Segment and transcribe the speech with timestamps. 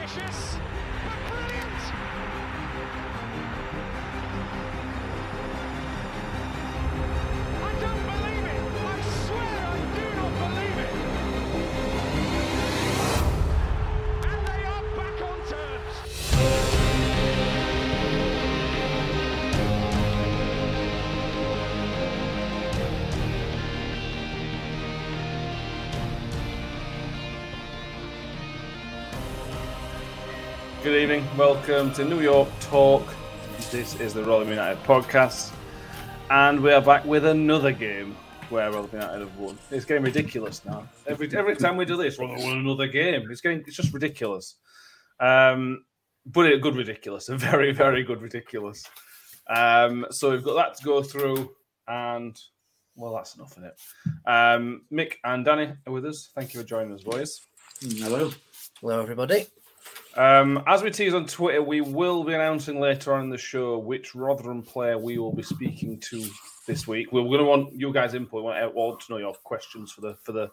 [0.00, 0.56] Vicious,
[30.90, 31.24] Good evening.
[31.36, 33.06] Welcome to New York Talk.
[33.70, 35.52] This is the Rotherham United podcast,
[36.30, 38.16] and we are back with another game
[38.48, 39.56] where Rotherham United have won.
[39.70, 40.88] It's getting ridiculous now.
[41.06, 43.30] Every every time we do this, we're another game.
[43.30, 44.56] It's getting it's just ridiculous.
[45.20, 45.84] Um,
[46.26, 48.84] but a good ridiculous, a very very good ridiculous.
[49.48, 51.52] Um, so we've got that to go through,
[51.86, 52.36] and
[52.96, 53.78] well, that's enough of it.
[54.26, 56.30] Um, Mick and Danny are with us.
[56.34, 57.42] Thank you for joining us, boys.
[57.80, 58.32] Hello.
[58.80, 59.46] Hello, everybody.
[60.16, 63.78] Um, as we tease on Twitter, we will be announcing later on in the show
[63.78, 66.26] which Rotherham player we will be speaking to
[66.66, 67.12] this week.
[67.12, 68.38] We're going to want you guys' input.
[68.38, 70.50] We want, want to know your questions for the for the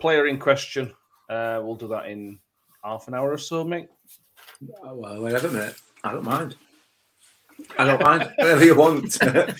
[0.00, 0.92] player in question.
[1.30, 2.38] Uh, we'll do that in
[2.84, 3.88] half an hour or so, mate.
[4.84, 5.74] Oh, well, whatever, mate.
[6.04, 6.56] I don't mind.
[7.78, 8.32] I don't mind.
[8.38, 9.18] Whatever you want.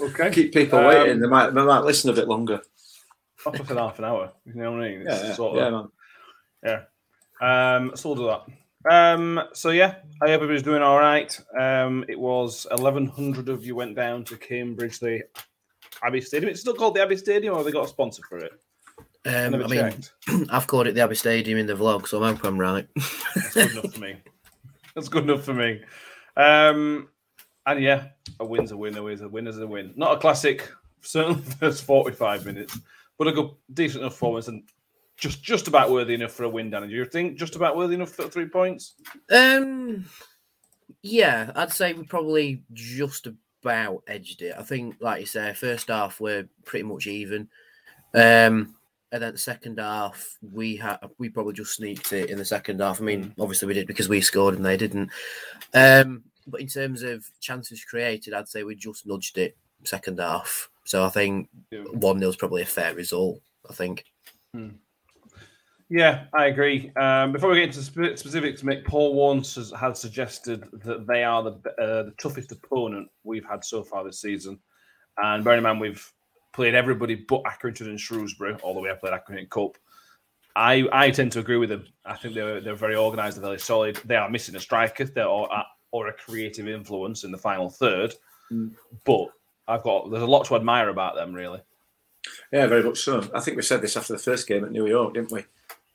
[0.00, 0.30] Okay.
[0.32, 1.20] Keep people Um, waiting.
[1.20, 2.60] They might, they might listen a bit longer.
[3.46, 4.32] Up to half an hour.
[4.44, 5.00] You know what I mean?
[5.02, 5.88] It's Yeah, yeah, sort yeah, of- man.
[6.64, 6.80] Yeah.
[7.40, 8.46] Um, so we'll do that.
[8.90, 11.38] Um, so yeah, I hope everybody's doing all right.
[11.58, 15.22] Um, it was 1,100 of you went down to Cambridge, the
[16.02, 16.50] Abbey Stadium.
[16.50, 18.52] It's still called the Abbey Stadium, or have they got a sponsor for it?
[19.26, 19.90] Um, never I
[20.28, 20.46] mean.
[20.50, 22.86] I've called it the Abbey Stadium in the vlog, so I hope I'm right.
[23.34, 24.16] That's good enough for me.
[24.94, 25.82] That's good enough for me.
[26.36, 27.08] Um,
[27.66, 28.96] and yeah, a win's a win.
[28.96, 29.94] A win's a win is a win.
[29.96, 32.78] Not a classic, certainly the first 45 minutes,
[33.18, 34.62] but a good, decent enough performance and
[35.16, 36.88] just just about worthy enough for a win, Danny.
[36.88, 38.94] Do you think just about worthy enough for three points?
[39.30, 40.04] Um,
[41.02, 43.28] yeah, I'd say we probably just
[43.62, 44.54] about edged it.
[44.58, 47.48] I think, like you say, first half we're pretty much even,
[48.14, 48.74] um,
[49.12, 52.80] and then the second half we had we probably just sneaked it in the second
[52.80, 53.00] half.
[53.00, 55.10] I mean, obviously we did because we scored and they didn't.
[55.72, 60.68] Um, but in terms of chances created, I'd say we just nudged it second half.
[60.84, 61.84] So I think Yeah.
[61.84, 63.40] one 0 is probably a fair result.
[63.70, 64.04] I think.
[65.90, 66.90] Yeah, I agree.
[66.96, 71.24] Um, before we get into spe- specifics, Mick, Paul Warne has, had suggested that they
[71.24, 74.58] are the uh, the toughest opponent we've had so far this season.
[75.18, 76.10] And bearing in mind we've
[76.52, 79.76] played everybody but Accrington and Shrewsbury, although we have played Accrington Cup.
[80.56, 81.84] I, I tend to agree with them.
[82.04, 83.96] I think they're they're very organised, they're very solid.
[84.04, 85.48] They are missing a striker, they're or,
[85.90, 88.14] or a creative influence in the final third.
[88.50, 88.72] Mm.
[89.04, 89.28] But
[89.68, 91.60] I've got there's a lot to admire about them, really.
[92.52, 93.28] Yeah, very much so.
[93.34, 95.44] I think we said this after the first game at New York, didn't we?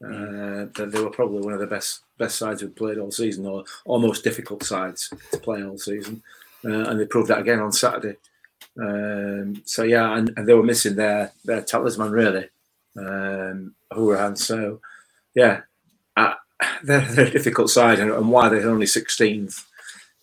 [0.01, 3.65] Uh, they were probably one of the best best sides we've played all season, or
[3.83, 6.23] almost difficult sides to play all season,
[6.63, 8.15] uh, and they proved that again on Saturday.
[8.79, 12.47] Um, so yeah, and, and they were missing their their talisman really,
[12.97, 14.37] um, Hoolahan.
[14.37, 14.79] So
[15.35, 15.61] yeah,
[16.15, 16.35] uh,
[16.81, 19.65] they're, they're a difficult side, and, and why they're only sixteenth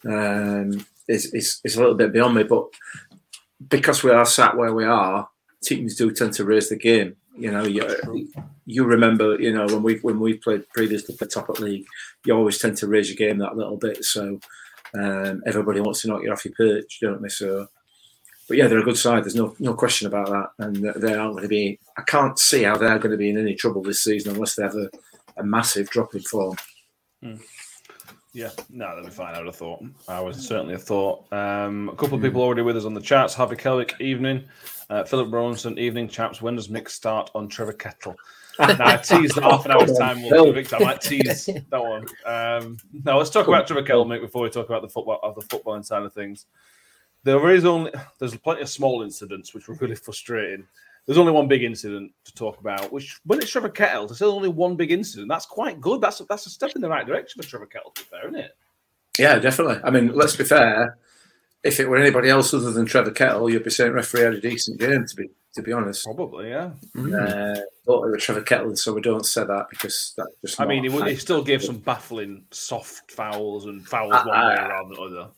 [0.07, 2.45] um, is, is is a little bit beyond me.
[2.45, 2.69] But
[3.69, 5.29] because we are sat where we are,
[5.63, 7.17] teams do tend to raise the game.
[7.39, 8.29] You know, you,
[8.65, 11.87] you remember, you know, when we when we played previously for top at league,
[12.25, 14.05] you always tend to raise your game that little bit.
[14.05, 14.41] So
[14.95, 17.29] um, everybody wants to knock you off your perch, don't they?
[17.29, 17.67] So,
[18.49, 19.25] but yeah, they're a good side.
[19.25, 21.79] There's no no question about that, and they aren't going to be.
[21.97, 24.63] I can't see how they're going to be in any trouble this season unless they
[24.63, 24.89] have a,
[25.37, 26.57] a massive drop in form.
[28.33, 29.35] Yeah, no, that'd be fine.
[29.35, 29.83] I would have thought.
[30.09, 31.31] I was certainly a thought.
[31.33, 33.33] Um, a couple of people already with us on the chats.
[33.33, 34.45] Harvey Kelwick, evening.
[34.89, 36.41] Uh, Philip Bronson, evening, chaps.
[36.41, 38.15] When does Mick start on Trevor Kettle?
[38.59, 40.23] now, I teased half an hour's time.
[40.23, 42.07] We'll do I might tease that one.
[42.25, 45.35] Um, now, let's talk about Trevor Kettle, Mick, before we talk about the football of
[45.35, 46.47] the footballing side of things.
[47.25, 50.65] There is only there's plenty of small incidents which were really frustrating.
[51.07, 54.49] There's only one big incident to talk about, which when it's Trevor Kettle, there's only
[54.49, 55.29] one big incident.
[55.29, 56.01] That's quite good.
[56.01, 58.41] That's that's a step in the right direction for Trevor Kettle, to be fair, isn't
[58.41, 58.53] it?
[59.19, 59.81] Yeah, definitely.
[59.83, 60.99] I mean, let's be fair.
[61.67, 64.41] If it were anybody else other than Trevor Kettle, you'd be saying referee had a
[64.41, 65.05] decent game.
[65.07, 66.71] To be to be honest, Probably, yeah.
[66.97, 70.61] uh, but it was Trevor Kettle, so we don't say that because that's just.
[70.61, 74.49] I mean, he, would- he still gave some baffling soft fouls and fouls Uh, one
[74.49, 75.29] way uh, around the other.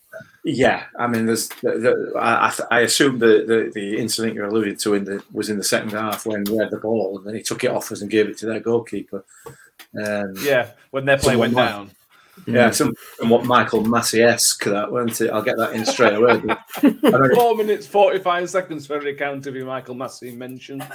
[0.45, 1.49] Yeah, I mean, there's.
[1.49, 5.51] The, the, I, I, assume the, the the incident you alluded to in the was
[5.51, 7.93] in the second half when we had the ball and then he took it off
[7.93, 9.25] us and gave it to their goalkeeper.
[10.05, 11.93] Um, Yeah, when their play went down.
[12.47, 15.31] Yeah, some what Michael Massey esque that, weren't it?
[15.31, 16.39] I'll get that in straight away.
[16.39, 20.87] But, I don't- Four minutes, 45 seconds for every count of you, Michael Massey mentioned.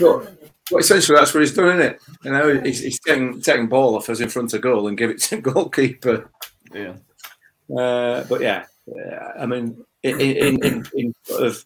[0.00, 0.36] but,
[0.70, 2.02] but essentially, that's what he's done, isn't it?
[2.24, 5.10] You know, he's, he's taking taking ball off us in front of goal and give
[5.10, 6.30] it to the goalkeeper.
[6.72, 6.94] Yeah.
[7.76, 11.64] Uh, but yeah, yeah, I mean, in, in, in, in sort of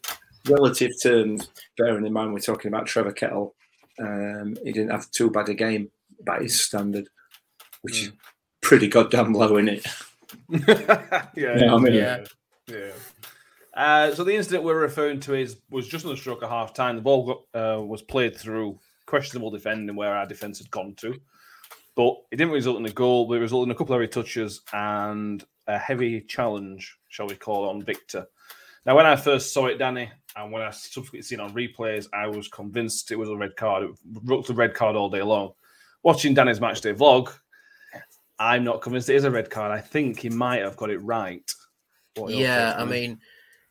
[0.49, 3.55] relative terms, bearing in mind we're talking about Trevor Kettle,
[3.99, 5.91] um, he didn't have too bad a game
[6.25, 7.09] by his standard,
[7.83, 8.13] which is
[8.67, 9.87] pretty goddamn low, isn't it?
[11.37, 12.25] yeah, Yeah, I mean- yeah.
[12.67, 12.91] yeah.
[13.75, 16.73] Uh, so the incident we're referring to is was just on the stroke of half
[16.73, 16.97] time.
[16.97, 21.15] The ball got, uh, was played through questionable defending where our defence had gone to,
[21.95, 23.27] but it didn't result in a goal.
[23.29, 27.67] But it resulted in a couple of touches and a heavy challenge, shall we call
[27.67, 28.27] it, on Victor.
[28.87, 32.07] Now, when I first saw it, Danny, and when I subsequently seen it on replays,
[32.15, 33.83] I was convinced it was a red card.
[33.85, 33.91] It
[34.25, 35.53] looked a red card all day long.
[36.03, 37.31] Watching Danny's matchday vlog,
[38.39, 39.73] I'm not convinced it is a red card.
[39.73, 41.49] I think he might have got it right.
[42.29, 43.21] Yeah, I mean,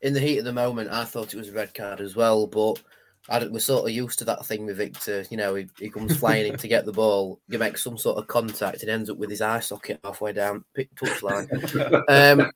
[0.02, 2.46] in the heat of the moment, I thought it was a red card as well,
[2.46, 2.80] but
[3.28, 5.24] I don't- we're sort of used to that thing with Victor.
[5.30, 8.18] You know, he, he comes flying in to get the ball, he makes some sort
[8.18, 10.64] of contact, and ends up with his eye socket halfway down
[10.96, 11.48] touchline.
[12.08, 12.50] um,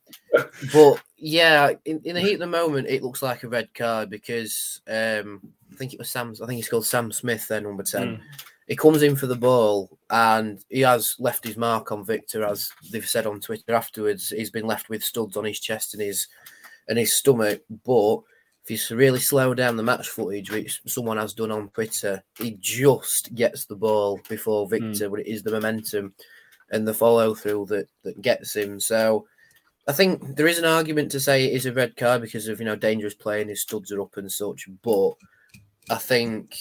[0.72, 4.10] but yeah, in, in the heat of the moment, it looks like a red card
[4.10, 5.40] because um,
[5.72, 6.34] I think it was Sam.
[6.40, 8.16] I think he's called Sam Smith, there, number ten.
[8.16, 8.20] Mm.
[8.70, 12.70] He comes in for the ball and he has left his mark on Victor, as
[12.92, 14.28] they've said on Twitter afterwards.
[14.28, 16.28] He's been left with studs on his chest and his
[16.88, 17.62] and his stomach.
[17.84, 18.20] But
[18.68, 22.58] if you really slow down the match footage, which someone has done on Twitter, he
[22.60, 25.10] just gets the ball before Victor, hmm.
[25.10, 26.14] but it is the momentum
[26.70, 28.78] and the follow through that that gets him.
[28.78, 29.26] So
[29.88, 32.60] I think there is an argument to say it is a red card because of
[32.60, 34.68] you know dangerous play and his studs are up and such.
[34.80, 35.14] But
[35.90, 36.56] I think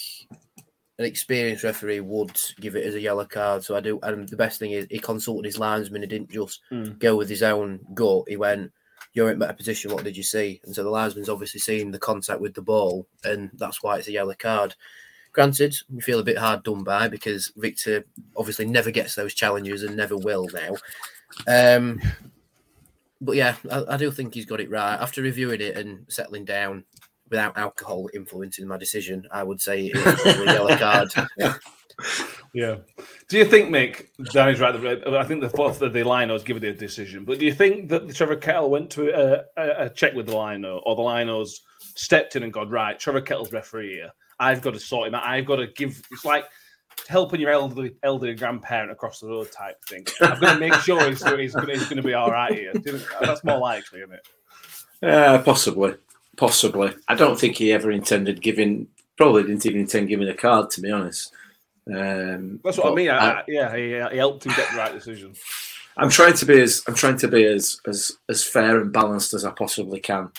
[1.00, 3.64] an experienced referee would give it as a yellow card.
[3.64, 3.98] So I do.
[4.02, 6.02] And the best thing is he consulted his linesman.
[6.02, 6.98] He didn't just Mm.
[6.98, 8.24] go with his own gut.
[8.28, 8.70] He went,
[9.14, 9.92] "You're in better position.
[9.92, 13.06] What did you see?" And so the linesman's obviously seen the contact with the ball,
[13.24, 14.74] and that's why it's a yellow card.
[15.32, 18.04] Granted, we feel a bit hard done by because Victor
[18.36, 20.76] obviously never gets those challenges and never will now.
[21.48, 21.98] Um,
[23.22, 25.00] but yeah, I, I do think he's got it right.
[25.00, 26.84] After reviewing it and settling down
[27.30, 31.12] without alcohol influencing my decision, I would say it is probably a yellow card.
[32.52, 32.76] Yeah.
[33.28, 34.74] Do you think, Mick, Danny's right?
[35.06, 37.88] I think the fourth the, the linos give it a decision, but do you think
[37.90, 41.50] that Trevor Kettle went to a, a, a check with the lino, or the linos
[41.94, 44.10] stepped in and gone, right, Trevor Kettle's referee here.
[44.40, 45.24] I've got to sort him out.
[45.24, 46.02] I've got to give.
[46.10, 46.46] It's like
[47.08, 50.04] helping your elderly elderly grandparent across the road type thing.
[50.20, 52.52] I've got to make sure he's, he's, going, to, he's going to be all right
[52.52, 52.72] here.
[52.72, 54.26] Do you think- That's more likely, isn't it?
[55.02, 55.94] Uh, possibly,
[56.40, 56.92] possibly.
[57.06, 58.88] I don't think he ever intended giving.
[59.16, 61.32] Probably didn't even intend giving a card, to be honest.
[61.86, 63.10] Um, That's what I mean.
[63.10, 63.82] I, I- yeah, he,
[64.12, 65.34] he helped him get the right decision.
[65.96, 69.34] I'm trying to be as I'm trying to be as as as fair and balanced
[69.34, 70.30] as I possibly can.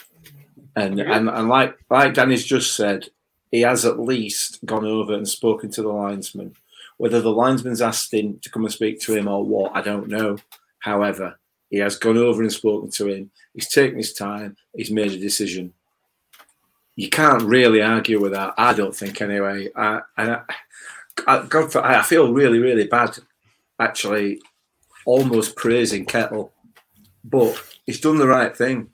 [0.75, 1.11] And Okay.
[1.11, 3.09] and, and like like Danny's just said,
[3.51, 6.55] he has at least gone over and spoken to the linesman.
[6.97, 10.07] Whether the linesman's asked him to come and speak to him or what, I don't
[10.07, 10.37] know.
[10.79, 11.37] However,
[11.69, 13.31] he has gone over and spoken to him.
[13.53, 14.55] He's taken his time.
[14.75, 15.73] He's made a decision.
[16.95, 18.53] You can't really argue with that.
[18.57, 19.69] I don't think anyway.
[19.75, 20.41] I, and I,
[21.27, 23.17] I, God, for, I feel really, really bad
[23.79, 24.41] actually
[25.05, 26.53] almost praising Kettle,
[27.23, 28.89] but he's done the right thing,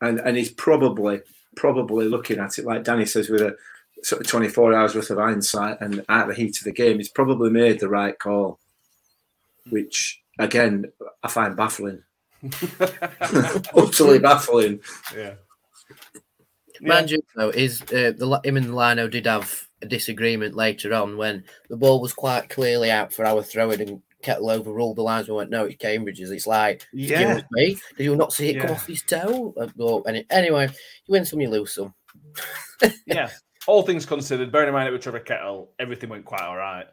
[0.00, 1.20] and and he's probably
[1.56, 3.56] probably looking at it like Danny says with a
[4.02, 7.08] sort of 24 hours worth of hindsight and at the heat of the game, he's
[7.08, 8.58] probably made the right call,
[9.70, 10.86] which again
[11.22, 12.02] I find baffling,
[13.74, 14.80] utterly baffling.
[15.16, 15.34] Yeah.
[16.88, 21.16] Mind you, though, is uh, the him and Lino did have a disagreement later on
[21.16, 25.28] when the ball was quite clearly out for our throwing and Kettle overruled the lines
[25.28, 27.36] and went, "No, it's Cambridge's." It's like, Yeah.
[27.38, 30.68] "Excuse me, did you not see it come off his toe?" Uh, Well, anyway,
[31.06, 31.92] you win some, you lose some.
[33.06, 33.28] yeah.
[33.66, 36.86] All things considered, bearing in mind it was Trevor Kettle, everything went quite all right.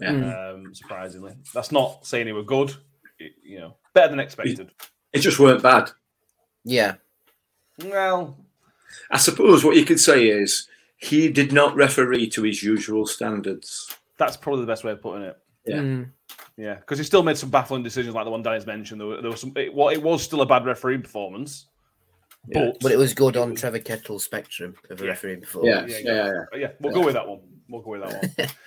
[0.00, 0.10] Yeah.
[0.12, 0.54] Mm.
[0.66, 2.70] Um, surprisingly, that's not saying they were good.
[3.18, 4.70] It- you know, better than expected.
[5.12, 5.90] It just weren't bad.
[6.64, 6.94] Yeah,
[7.84, 8.41] Well,
[9.12, 10.66] I suppose what you could say is
[10.96, 13.94] he did not referee to his usual standards.
[14.18, 15.38] that's probably the best way of putting it.
[15.66, 15.76] Yeah.
[15.76, 16.10] Mm.
[16.56, 19.00] Yeah, because he still made some baffling decisions, like the one Danny's mentioned.
[19.00, 19.52] There, were, there was some.
[19.56, 21.66] It, well, it was still a bad refereeing performance,
[22.48, 22.66] Yeah.
[22.66, 25.10] but, but it was good on Trevor Kettle's spectrum of a Yeah.
[25.10, 25.64] referee before.
[25.64, 26.58] Yeah, yeah, yeah, yeah.
[26.58, 27.40] yeah, we'll go with that one.
[27.68, 28.48] We'll go with that one.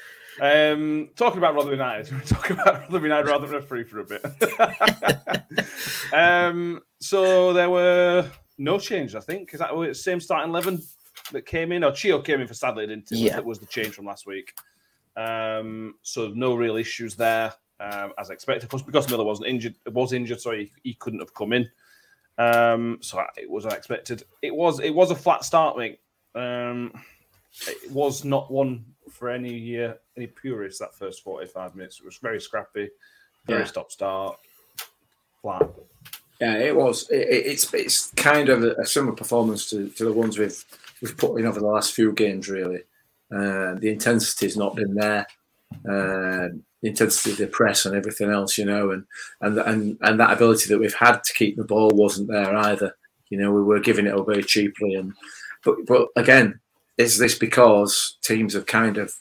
[0.42, 4.04] Um, talking about Rotherham United, we're talking about Rotherham United rather than referee for a
[4.04, 4.26] bit.
[6.14, 9.54] um, so there were no change, I think.
[9.54, 10.82] Is that the same starting eleven
[11.32, 11.84] that came in?
[11.84, 13.26] Or Chio came in for Sadly, didn't he?
[13.28, 13.36] Yeah.
[13.36, 14.54] That was the change from last week.
[15.18, 17.54] Um, so no real issues there.
[17.80, 18.70] um, as expected.
[18.70, 21.70] Plus, because Miller wasn't injured, was injured, so he, he couldn't have come in.
[22.38, 24.24] Um, so it was unexpected.
[24.42, 26.00] It was it was a flat start, mate.
[26.36, 26.92] Um,
[27.68, 32.00] it was not one for any uh, any purists that first forty five minutes.
[32.00, 32.90] It was very scrappy,
[33.46, 33.66] very Yeah.
[33.68, 34.38] stop start,
[35.42, 35.70] flat.
[36.42, 37.10] Yeah, it was.
[37.10, 40.64] It, it- it's it's kind of a, a similar performance to, to the ones we've
[41.02, 42.50] we've put in over the last few games.
[42.50, 42.82] Really,
[43.34, 45.26] uh, the intensity's not been there.
[45.88, 46.50] Uh,
[46.82, 49.06] the intensity of the press and everything else, you know, and
[49.42, 52.96] and and and that ability that we've had to keep the ball wasn't there either.
[53.30, 55.14] You know, we were giving it away cheaply, and
[55.64, 56.60] but but again,
[56.98, 59.14] is this because teams have kind of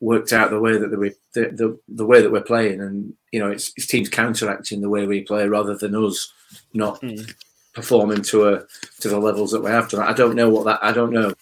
[0.00, 3.40] worked out the way that we the, the, the way that we're playing and you
[3.40, 6.32] know it's, it's teams counteracting the way we play rather than us
[6.74, 7.34] not Mm.
[7.74, 8.64] performing to a
[9.00, 10.06] to the levels that we have done.
[10.06, 11.32] I don't know what that I don't know.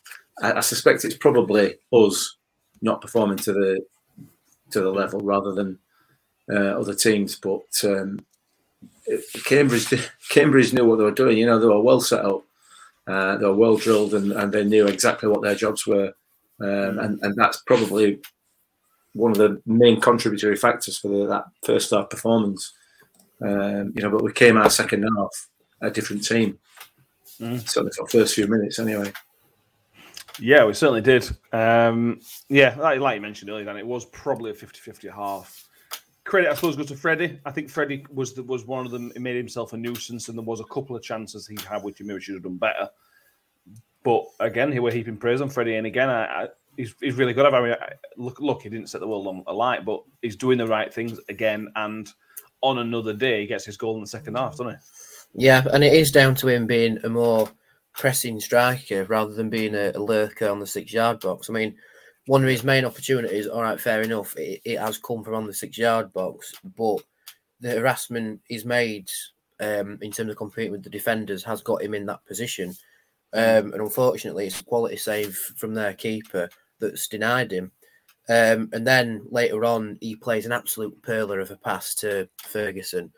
[0.43, 2.37] I, I suspect it's probably us
[2.83, 3.87] not performing to the
[4.73, 5.79] to the level rather than
[6.51, 7.37] uh, other teams.
[7.37, 8.21] But um,
[9.45, 9.93] Cambridge
[10.31, 11.39] Cambridge knew what they were doing.
[11.39, 12.43] You know they were well set up.
[13.07, 16.13] Uh, they were well drilled and, and they knew exactly what their jobs were.
[16.61, 18.21] Um, and, and that's probably
[19.17, 22.73] one of the main contributory factors for the, that first half performance.
[23.43, 25.49] Um, you know, but we came out second half
[25.81, 26.59] a different team.
[27.41, 27.61] Mm.
[27.69, 29.13] Certainly for the first few minutes, anyway.
[30.39, 31.29] Yeah, we certainly did.
[31.53, 35.65] Um, yeah, like, like you mentioned earlier, Dan, it was probably a 50-50 half.
[36.25, 37.39] Credit, I suppose, goes to Freddie.
[37.45, 39.13] I think Freddie was the, was one of them.
[39.15, 41.99] He made himself a nuisance, and there was a couple of chances he had, which
[41.99, 42.91] he maybe should have done better.
[44.03, 47.33] But again, he were heaping praise on Freddie, and again, I, I, he's, he's really
[47.33, 47.47] good.
[47.47, 50.59] I mean, I, look, look, he didn't set the world on alight, but he's doing
[50.59, 51.69] the right things again.
[51.77, 52.09] And
[52.63, 55.45] on another day, he gets his goal in the second half, doesn't he?
[55.47, 57.49] Yeah, and it is down to him being a more
[57.93, 61.49] pressing striker rather than being a, a lurker on the six yard box.
[61.49, 61.75] I mean,
[62.27, 65.47] one of his main opportunities, all right, fair enough, it, it has come from on
[65.47, 66.99] the six yard box, but
[67.61, 69.09] the harassment he's made
[69.61, 72.75] um, in terms of competing with the defenders has got him in that position.
[73.33, 76.49] Um, and unfortunately, it's a quality save from their keeper
[76.81, 77.73] that's denied him.
[78.29, 83.13] Um, and then later on, he plays an absolute perler of a pass to Ferguson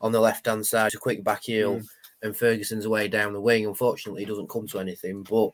[0.00, 0.86] on the left hand side.
[0.86, 1.80] It's a quick back heel,
[2.22, 3.66] and Ferguson's away down the wing.
[3.66, 5.22] Unfortunately, he doesn't come to anything.
[5.22, 5.50] But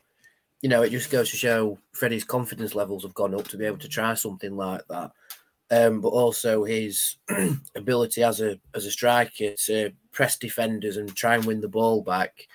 [0.62, 3.64] you know, it just goes to show Freddie's confidence levels have gone up to be
[3.64, 5.12] able to try something like that.
[5.70, 7.16] Um, but also his
[7.76, 12.02] ability as a as a striker to press defenders and try and win the ball
[12.02, 12.46] back.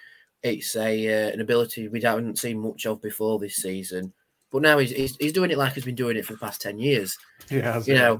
[0.41, 4.13] It's a uh, an ability we haven't seen much of before this season.
[4.53, 6.61] But now he's, he's he's doing it like he's been doing it for the past
[6.61, 7.17] ten years.
[7.49, 8.19] Yeah, You know,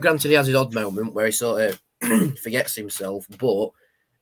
[0.00, 3.70] granted he has his odd moment where he sort of forgets himself, but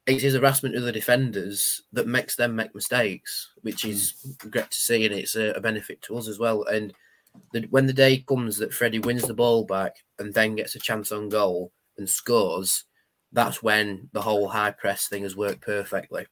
[0.06, 4.50] it's his harassment of the defenders that makes them make mistakes, which is mm.
[4.50, 6.62] great to see, and it's a, a benefit to us as well.
[6.64, 6.92] And
[7.54, 10.78] the, when the day comes that Freddie wins the ball back and then gets a
[10.78, 12.84] chance on goal and scores,
[13.32, 16.26] that's when the whole high press thing has worked perfectly.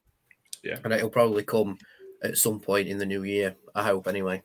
[0.63, 0.77] Yeah.
[0.83, 1.77] and it'll probably come
[2.23, 3.55] at some point in the new year.
[3.75, 4.43] I hope anyway.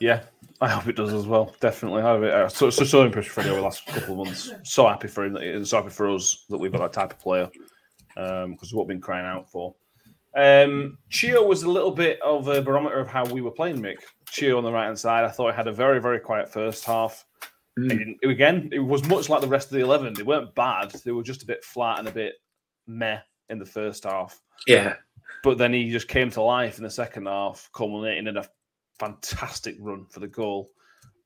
[0.00, 0.22] Yeah,
[0.60, 1.54] I hope it does as well.
[1.60, 2.02] Definitely.
[2.02, 4.26] I hope it, uh, so, so, so impressed with Freddie over the last couple of
[4.26, 4.50] months.
[4.64, 5.36] So happy for him.
[5.36, 7.48] and So happy for us that we've got that type of player
[8.14, 9.74] because what we've been crying out for.
[10.36, 13.98] Um, Chio was a little bit of a barometer of how we were playing, Mick.
[14.30, 15.24] Chio on the right hand side.
[15.24, 17.24] I thought he had a very, very quiet first half.
[17.78, 18.16] Mm.
[18.24, 20.14] Again, it was much like the rest of the 11.
[20.14, 22.34] They weren't bad, they were just a bit flat and a bit
[22.86, 24.40] meh in the first half.
[24.66, 24.96] Yeah,
[25.44, 28.44] But then he just came to life in the second half, culminating in a
[28.98, 30.70] fantastic run for the goal.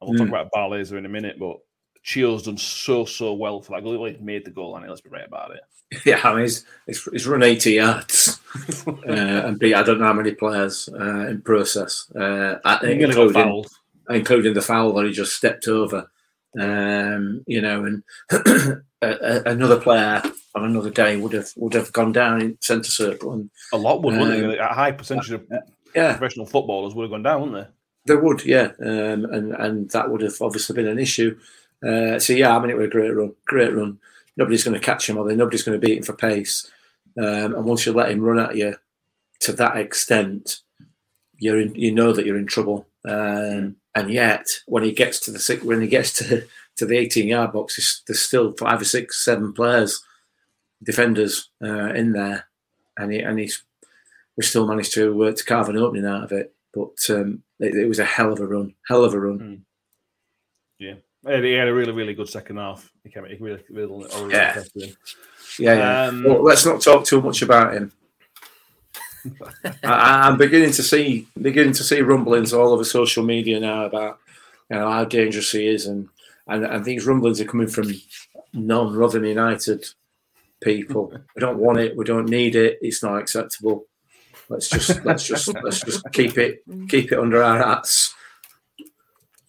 [0.01, 0.31] And we'll talk Mm.
[0.31, 1.59] about Barlaser in a minute, but
[2.03, 4.05] Chio's done so, so well for that goal.
[4.07, 5.61] He made the goal, and let's be right about it.
[6.07, 6.21] yeah.
[6.25, 8.41] I mean, he's, he's, he's run eighty yards
[8.87, 12.97] uh, and beat I don't know how many players uh, in process, uh, at- You're
[12.99, 13.65] going to go including,
[14.11, 16.11] including the foul that he just stepped over.
[16.59, 18.03] Um, you know, and
[19.03, 20.23] another player
[20.55, 24.03] on another day would have would have gone down in centre circle, and A lot
[24.03, 24.59] would, wouldn't Um, they?
[24.59, 25.47] A high percentage of
[25.95, 27.69] yeah, professional footballers would have gone down, wouldn't
[28.07, 31.39] They They would, yeah, um, and and that would have obviously been an issue.
[31.87, 33.99] Uh, so yeah, I mean, it was a great run, great run.
[34.37, 36.71] Nobody's going to catch him, or they nobody's going to beat him for pace.
[37.19, 38.77] Um, and once you let him run at you
[39.41, 40.61] to that extent,
[41.37, 42.87] you're in, you know that you're in trouble.
[43.05, 46.47] Um, and yet, when he gets to the six, when he gets to
[46.77, 50.03] to the 18 yard box, there's, there's still five or six, seven players,
[50.83, 52.47] defenders uh, in there,
[52.97, 53.63] and he and he's
[54.37, 56.55] we still managed to uh, to carve an opening out of it.
[56.75, 59.65] But um, it, it was a hell of a run, hell of a run.
[60.79, 62.91] Yeah, He had a really, really good second half.
[63.05, 64.49] He came, he really, really, really Yeah.
[64.49, 64.97] impressed with him.
[65.59, 66.03] Yeah, yeah.
[66.07, 67.93] Um, well, let's not talk too much about him.
[69.85, 74.19] I, I'm beginning to see beginning to see rumblings all over social media now about
[74.71, 76.09] you know how dangerous he is and
[76.49, 77.93] and and these rumblings are coming from
[78.53, 79.85] non-Rotherham United
[80.63, 81.13] people.
[81.37, 81.97] we don't want it.
[81.97, 82.79] We don't need it.
[82.83, 83.87] It's not acceptable.
[84.49, 88.15] Let's just let's just let's just keep it keep it under our hats.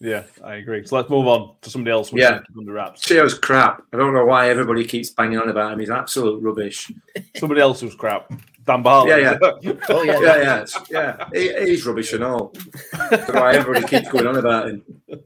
[0.00, 0.86] Yeah, I agree.
[0.86, 2.12] So let's move on to somebody else.
[2.12, 2.40] Yeah.
[2.58, 3.00] under wraps.
[3.02, 3.82] Chio's crap.
[3.92, 5.78] I don't know why everybody keeps banging on about him.
[5.78, 6.92] He's absolute rubbish.
[7.36, 8.30] Somebody else who's crap.
[8.66, 9.10] Dan Barley.
[9.10, 9.38] Yeah,
[9.88, 11.28] Oh yeah, Yeah, yeah, yeah.
[11.32, 12.52] He, he's rubbish and all.
[13.10, 14.82] That's why everybody keeps going on about him.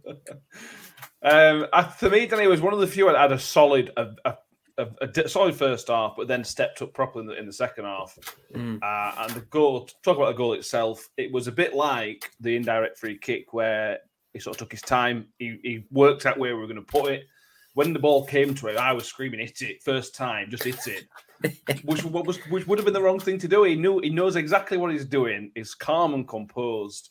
[1.20, 4.10] Um, I, for me, Danny was one of the few that had a solid, a,
[4.24, 4.36] a,
[4.78, 7.84] a, a solid first half, but then stepped up properly in the, in the second
[7.84, 8.18] half.
[8.54, 8.78] Mm.
[8.82, 12.56] Uh, and the goal, talk about the goal itself, it was a bit like the
[12.56, 13.98] indirect free kick where
[14.32, 15.26] he sort of took his time.
[15.38, 17.26] He, he worked out where we were going to put it.
[17.74, 20.86] When the ball came to him, I was screaming, "Hit it!" First time, just hit
[20.86, 21.04] it.
[21.84, 23.62] which what was which would have been the wrong thing to do.
[23.62, 25.52] He knew he knows exactly what he's doing.
[25.54, 27.10] He's calm and composed,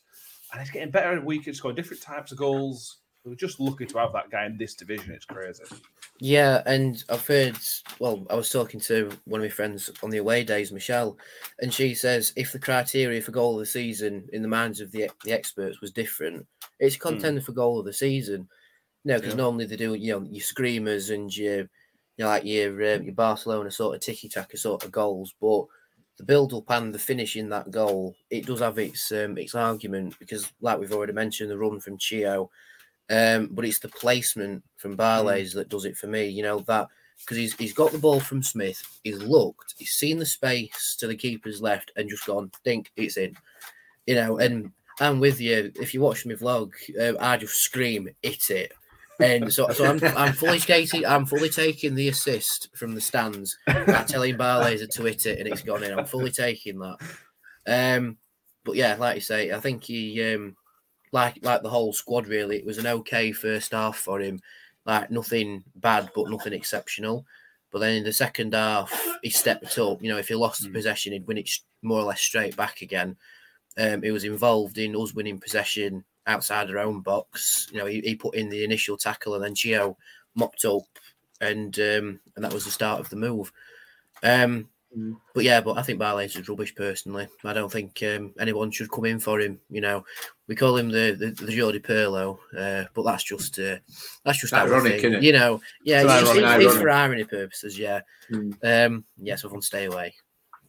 [0.52, 2.97] and he's getting better every week at scoring different types of goals.
[3.28, 5.12] We're just lucky to have that guy in this division.
[5.12, 5.64] It's crazy.
[6.20, 7.56] Yeah, and I've heard.
[8.00, 11.16] Well, I was talking to one of my friends on the away days, Michelle,
[11.60, 14.90] and she says if the criteria for goal of the season in the minds of
[14.90, 16.46] the the experts was different,
[16.80, 18.48] it's contender for goal of the season.
[19.04, 19.42] No, because Yeah.
[19.42, 21.68] normally they do, you know, your screamers and your, you
[22.18, 25.66] know, like your uh, your Barcelona sort of tiki taka sort of goals, but
[26.16, 29.54] the build up and the finish in that goal, it does have its um, its
[29.54, 32.50] argument because, like we've already mentioned, the run from Chio,
[33.10, 36.26] um, but it's the placement from Barley's that does it for me.
[36.26, 36.88] You know that
[37.18, 41.06] because he's he's got the ball from Smith, he's looked, he's seen the space to
[41.06, 43.36] the keeper's left, and just gone, think it's in.
[44.06, 45.72] You know, and I'm with you.
[45.76, 48.72] If you watch my vlog, um, I just scream, "Hit it!"
[49.20, 53.58] And so, so I'm, I'm fully taking, I'm fully taking the assist from the stands,
[53.66, 55.98] by telling Barlaser to hit it, and it's gone in.
[55.98, 56.98] I'm fully taking that.
[57.66, 58.16] Um,
[58.64, 60.54] but yeah, like you say, I think he, um,
[61.12, 64.40] like like the whole squad, really, it was an okay first half for him.
[64.84, 67.26] Like nothing bad, but nothing exceptional.
[67.70, 68.90] But then in the second half,
[69.22, 70.02] he stepped up.
[70.02, 70.74] You know, if he lost the Mm.
[70.74, 71.50] possession, he'd win it
[71.82, 73.16] more or less straight back again.
[73.76, 77.68] Um, he was involved in us winning possession outside our own box.
[77.70, 79.96] You know, he, he put in the initial tackle and then Gio
[80.34, 80.88] mopped up,
[81.40, 83.52] and um, and that was the start of the move.
[84.22, 85.16] Um, Mm.
[85.34, 87.28] but yeah, but I think Barley's is rubbish personally.
[87.44, 89.60] I don't think um, anyone should come in for him.
[89.68, 90.02] You know,
[90.46, 93.76] we call him the the, the Jordi Perlo, uh, but that's just uh,
[94.24, 95.22] that's just our Ironic, thing, innit?
[95.22, 97.78] You know, yeah, It's it's, ironic, it's- it's for irony purposes.
[97.78, 98.00] Yeah,
[98.32, 98.86] Mm.
[98.86, 99.36] um, yeah.
[99.36, 100.14] So everyone stay away.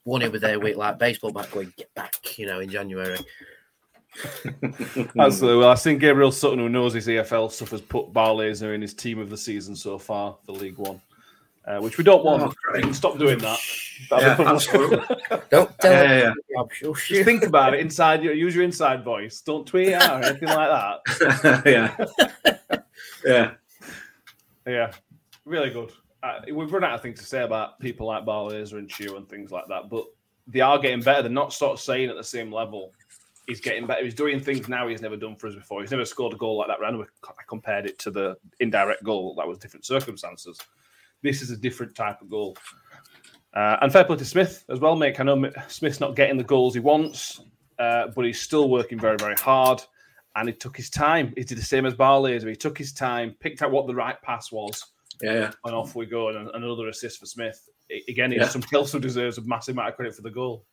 [0.03, 2.37] One over there with like baseball back going get back.
[2.37, 3.19] You know, in January.
[5.17, 5.59] Absolutely.
[5.59, 8.93] Well, I think Gabriel Sutton, who knows his EFL stuff, has put Barlaser in his
[8.93, 10.99] team of the season so far for League One,
[11.69, 12.41] uh, which we don't want.
[12.43, 13.59] Oh, we can stop doing that.
[14.11, 14.97] Yeah, absolutely.
[15.51, 16.35] Don't tell Yeah, him.
[16.49, 16.63] yeah,
[16.95, 19.41] Just think about it inside your use your inside voice.
[19.41, 20.69] Don't tweet out or anything like
[21.05, 21.61] that.
[22.65, 22.81] yeah,
[23.25, 23.51] yeah.
[24.65, 24.91] Yeah,
[25.45, 25.91] really good.
[26.23, 29.27] Uh, we've run out of things to say about people like Barlaser and Chew and
[29.29, 30.05] things like that, but
[30.47, 31.23] they are getting better.
[31.23, 32.93] They're not sort of saying at the same level.
[33.47, 34.03] He's getting better.
[34.03, 35.81] He's doing things now he's never done for us before.
[35.81, 36.79] He's never scored a goal like that.
[36.79, 37.05] Random.
[37.27, 39.33] I compared it to the indirect goal.
[39.35, 40.59] That was different circumstances.
[41.21, 42.57] This is a different type of goal.
[43.53, 45.19] Uh, and fair play to Smith as well, mate.
[45.19, 47.41] I know Smith's not getting the goals he wants,
[47.79, 49.81] uh, but he's still working very, very hard.
[50.35, 51.33] And he took his time.
[51.35, 52.47] He did the same as Barlaser.
[52.47, 54.85] He took his time, picked out what the right pass was,
[55.21, 56.29] Yeah, and off we go.
[56.29, 57.67] And another assist for Smith.
[58.07, 58.47] Again, he's Yeah.
[58.47, 60.65] somebody else who deserves a massive amount of credit for the goal.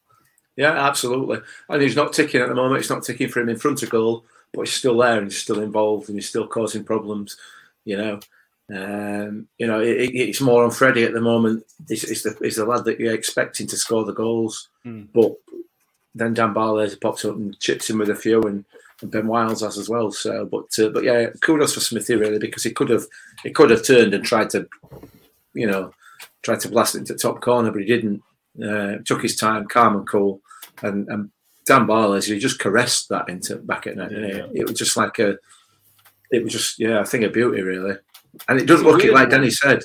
[0.57, 1.39] Yeah, absolutely.
[1.69, 2.81] And he's not ticking at the moment.
[2.81, 5.41] It's not ticking for him in front of goal, but he's still there and he's
[5.41, 7.37] still involved and he's still causing problems.
[7.85, 8.21] You know,
[8.75, 11.65] um, you know, it, it- it's more on Freddie at the moment.
[11.89, 15.05] He's, he's, the, he's the lad that you're expecting to score the goals, Hmm.
[15.15, 15.35] but
[16.15, 18.65] then Dan Barlaser pops up and chips in with a few, and,
[19.03, 20.11] and Ben Wiles has as well.
[20.11, 23.05] So, but uh, but yeah, kudos for Smithy really because he could have
[23.43, 24.67] he could have turned and tried to,
[25.53, 25.93] you know,
[26.43, 28.23] tried to blast it into top corner, but he didn't.
[28.57, 30.41] Uh, took his time, calm and cool,
[30.83, 31.31] and, and
[31.67, 34.09] Dan Barlaser, he just caressed that into back at net.
[34.09, 34.31] didn't?
[34.55, 34.63] Yeah.
[34.63, 35.37] It was just like a,
[36.31, 37.97] it was just yeah, a thing of beauty really,
[38.49, 39.31] and it does look it like.
[39.31, 39.81] Danny said.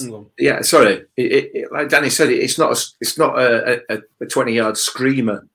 [0.00, 0.28] Mm.
[0.38, 3.80] Yeah, sorry, it, it, it- like Danny said, it, it's not a, it's not a,
[3.92, 5.46] a, a twenty yard screamer,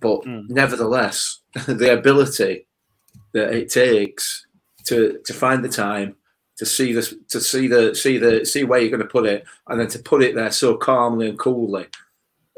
[0.00, 0.48] but Mm.
[0.50, 2.66] nevertheless, the ability
[3.34, 4.46] that it takes
[4.86, 6.16] to to find the time
[6.58, 9.44] to see this to see the see the see where you're going to put it
[9.68, 11.86] and then to put it there so calmly and coolly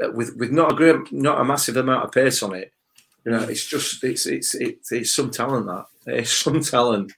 [0.02, 2.72] uh, with with not a great not a massive amount of pace on it
[3.24, 7.12] you know it's just it's it's it's, it's some talent that it's some talent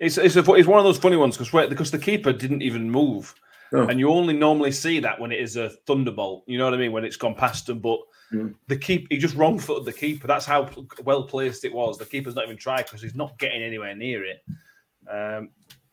[0.00, 2.90] It's it's, a, it's one of those funny ones because because the keeper didn't even
[2.90, 3.34] move,
[3.72, 3.86] No.
[3.88, 6.44] and you only normally see that when it is a thunderbolt.
[6.46, 6.92] You know what I mean?
[6.92, 8.00] When it's gone past him, but
[8.32, 8.54] Mm.
[8.66, 10.26] the keep he just wrong footed the keeper.
[10.26, 10.68] That's how
[11.04, 11.96] well placed it was.
[11.96, 14.42] The keeper's not even tried because he's not getting anywhere near it.
[15.08, 15.50] Um,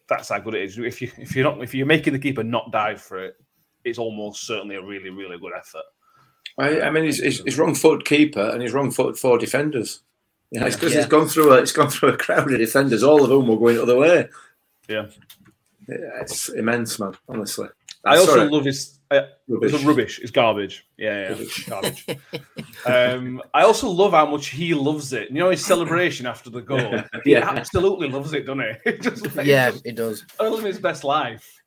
[0.10, 0.78] that's how good it is.
[0.80, 3.36] If you if you're not if you're making the keeper not dive for it,
[3.86, 5.84] it's almost certainly a really really good effort.
[6.58, 10.02] I, I mean, he's, he's, he's wrong-footed keeper and he's wrong-footed four defenders.
[10.54, 11.00] Yeah, it's because Yeah.
[11.00, 13.58] he's gone through a it's gone through a crowd of defenders, all of whom were
[13.58, 14.30] going the other way.
[14.88, 15.08] Yeah.
[15.90, 17.14] Yeah, it's immense, man.
[17.28, 17.68] Honestly,
[18.06, 19.00] I also Sorry, love his.
[19.12, 19.74] Uh, rubbish.
[19.74, 20.20] It's rubbish.
[20.20, 20.88] It's garbage.
[20.98, 21.66] Yeah, yeah, Rubbish.
[21.66, 22.06] garbage.
[22.86, 25.30] um, I also love how much he loves it.
[25.30, 27.02] You know his celebration after the goal.
[27.24, 27.50] He Yeah.
[27.50, 28.72] absolutely loves it, doesn't he?
[28.92, 30.26] It just makes Yeah, it does.
[30.40, 31.63] living his best life.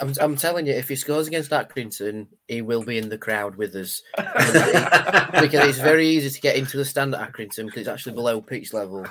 [0.00, 3.54] I'm, I'm telling you, if he scores against Accrington, he will be in the crowd
[3.56, 7.88] with us because it's very easy to get into the stand at Accrington because it's
[7.88, 9.06] actually below pitch level.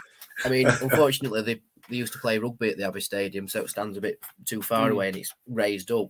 [0.45, 3.69] I mean, unfortunately, they, they used to play rugby at the Abbey Stadium, so it
[3.69, 4.91] stands a bit too far Mm.
[4.93, 6.07] away and it's raised up.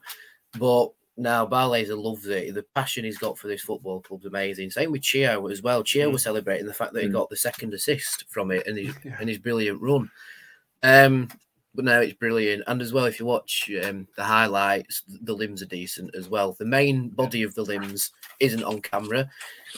[0.58, 2.54] But now Barlaser loves it.
[2.56, 4.72] The passion he's got for this football club's amazing.
[4.72, 5.84] Same with Chio as well.
[5.84, 6.14] Chio Mm.
[6.14, 7.14] was celebrating the fact that he Mm.
[7.14, 9.18] got the second assist from it and his, Yeah.
[9.20, 10.10] and his brilliant run.
[10.82, 11.28] Um,
[11.76, 12.64] but no, it's brilliant.
[12.68, 16.56] And as well, if you watch um, the highlights, the limbs are decent as well.
[16.58, 19.30] The main body of the limbs isn't on camera,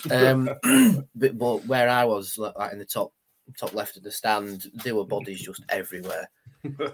[0.10, 0.50] um,
[1.16, 3.14] but, but where I was, like in the top
[3.58, 6.30] top left of the stand, there were bodies just everywhere.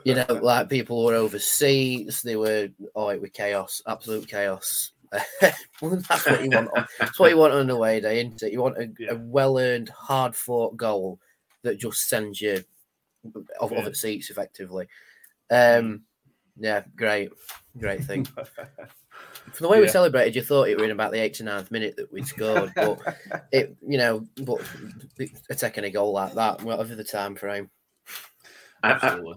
[0.03, 2.21] You know, like people were over seats.
[2.21, 4.91] They were oh, it was chaos, absolute chaos.
[5.79, 6.69] Well, that's what you want.
[6.75, 8.51] On, that's what you want on an away day, isn't it?
[8.51, 11.19] You want a, a well-earned, hard-fought goal
[11.61, 12.63] that just sends you
[13.59, 13.85] off Yeah.
[13.85, 14.87] its seats effectively.
[15.49, 16.03] Um,
[16.59, 17.29] yeah, great,
[17.77, 18.25] great thing.
[19.53, 22.11] From the way we celebrated, you thought it were in about the 89th minute that
[22.11, 22.99] we'd scored, but
[23.51, 24.59] it, you know, but
[25.57, 27.69] taking a goal like that, whatever the time frame.
[28.83, 29.35] I, I, Absolutely.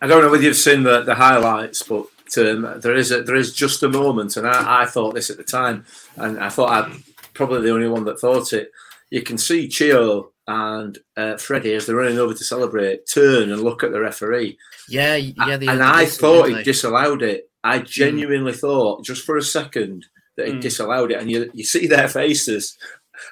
[0.00, 2.06] I don't know whether you've seen the, the highlights, but
[2.38, 5.36] um, there is a, there is just a moment, and I, I thought this at
[5.36, 5.84] the time,
[6.16, 8.70] and I thought I'm probably the only one that thought it.
[9.10, 13.62] You can see Chio and uh, Freddie as they're running over to celebrate turn and
[13.62, 14.58] look at the referee,
[14.88, 15.56] Yeah, y- yeah.
[15.56, 17.48] they and had I this, thought he disallowed it.
[17.62, 20.60] I genuinely thought, just for a second, that he Mm.
[20.60, 22.76] disallowed it, and you you see their faces,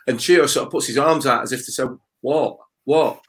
[0.07, 1.85] and Chio sort of puts his arms out as if to say,
[2.21, 2.59] "What?
[2.85, 3.21] What?"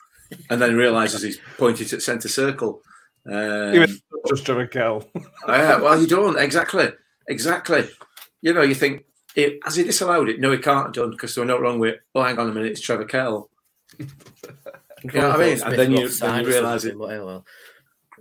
[0.51, 2.81] and then realizes he's pointed at centre circle.
[3.25, 3.97] Um, Even
[4.27, 5.03] just Trevor Kell.
[5.47, 6.89] yeah, well, you don't exactly,
[7.27, 7.89] exactly.
[8.41, 10.39] You know, you think it, has he disallowed it?
[10.39, 11.95] No, he can't have done because there were no wrong with.
[12.13, 13.49] Oh, hang on a minute, it's Trevor Kell.
[13.99, 15.61] You know what I mean?
[15.61, 16.97] And then you- then you realise it.
[16.97, 17.45] but, well.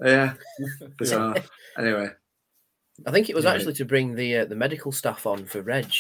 [0.05, 0.35] Yeah.
[0.99, 1.35] Bizarre.
[1.77, 2.09] anyway,
[3.07, 3.53] I think it was Yeah.
[3.55, 5.93] actually to bring the uh, the medical staff on for Reg.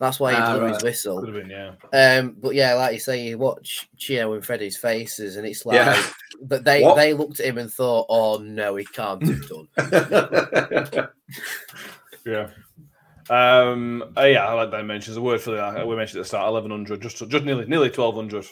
[0.00, 1.20] That's why he Ah, blew his whistle.
[1.20, 2.18] Could have been, yeah.
[2.18, 5.74] Um, but yeah, like you say, you watch Chio and Freddy's faces, and it's like,
[5.74, 6.00] Yeah.
[6.42, 6.94] but they What?
[6.96, 11.08] they looked at him and thought, "Oh no, he can't have done."
[12.26, 12.50] Yeah.
[13.30, 14.04] Um.
[14.16, 15.86] uh, yeah, I like that mentions a word for that.
[15.86, 18.46] We mentioned at the start, eleven hundred, just just nearly nearly twelve hundred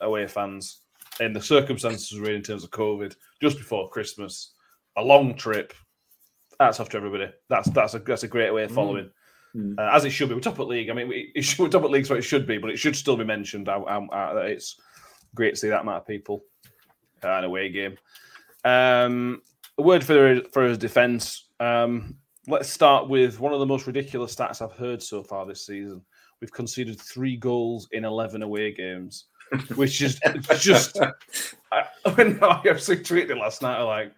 [0.00, 0.82] away fans
[1.20, 4.54] in the circumstances really in terms of COVID, just before Christmas,
[4.96, 5.74] a long trip.
[6.58, 7.30] That's off to everybody.
[7.48, 8.74] That's that's a that's a great way of Mm.
[8.74, 9.10] following,
[9.56, 9.78] Mm.
[9.78, 10.34] uh, as it should be.
[10.34, 10.90] We're top at league.
[10.90, 12.78] I mean, we, it should, we're top at league, so it should be, but it
[12.78, 13.66] should still be mentioned.
[13.68, 14.80] How, how that it's
[15.34, 16.44] great to see that amount of people
[17.24, 17.96] uh, in a away game.
[18.64, 19.42] Um,
[19.78, 21.48] a word for for his defence.
[21.60, 25.66] Um, let's start with one of the most ridiculous stats I've heard so far this
[25.66, 26.02] season.
[26.40, 29.26] We've conceded three goals in eleven away games,
[29.74, 30.20] which is
[30.58, 30.98] just.
[31.72, 31.84] I,
[32.14, 34.12] when I actually tweeted last night, I'm like,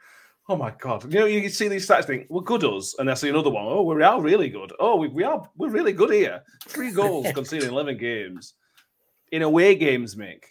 [0.49, 3.15] "Oh my god!" You know, you see these stats, think we're good us, and I
[3.15, 3.65] see another one.
[3.67, 4.73] Oh, we are really good.
[4.79, 6.43] Oh, we, we are we're really good here.
[6.67, 8.55] Three goals conceded in eleven games
[9.33, 10.45] in away games, Mick.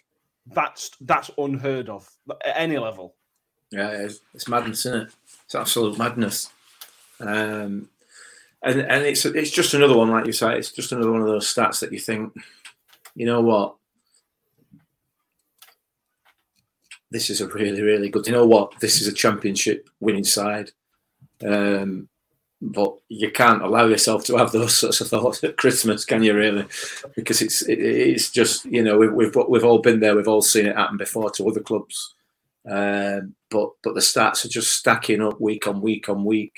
[0.46, 2.08] That's that's unheard of
[2.44, 3.14] at any level.
[3.70, 5.14] Yeah, it's, it's madness, isn't it?
[5.44, 6.50] It's absolute madness.
[7.20, 7.88] Um,
[8.62, 11.28] and and it's it's just another one, like you say, it's just another one of
[11.28, 12.34] those stats that you think,
[13.14, 13.76] you know what,
[17.12, 18.26] this is a really really good.
[18.26, 20.70] You know what, this is a championship winning side.
[21.46, 22.08] Um,
[22.62, 26.32] but you can't allow yourself to have those sorts of thoughts at Christmas, can you?
[26.34, 26.64] Really,
[27.16, 30.42] because it's it, it's just you know we've we've we've all been there, we've all
[30.42, 32.14] seen it happen before to other clubs.
[32.70, 36.52] Um, but but the stats are just stacking up week on week on week,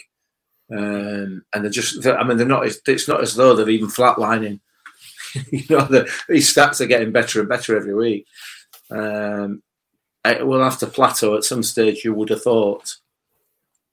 [0.71, 2.03] um, and they're just.
[2.03, 2.67] they're- I mean, they're not.
[2.67, 4.61] It's not as though they're even flatlining.
[5.51, 8.27] you know, the, these stats are getting better and better every week.
[8.91, 9.63] Um,
[10.25, 12.05] it will have to plateau at some stage.
[12.05, 12.97] You would have thought.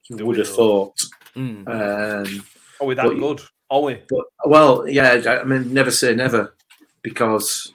[0.08, 0.96] You would have thought.
[1.36, 1.66] Mm.
[1.68, 2.44] Are Um,
[2.80, 3.40] Oh, we that But- good?
[3.70, 4.02] Are we?
[4.08, 6.54] but well, yeah, I mean, never say never,
[7.02, 7.72] because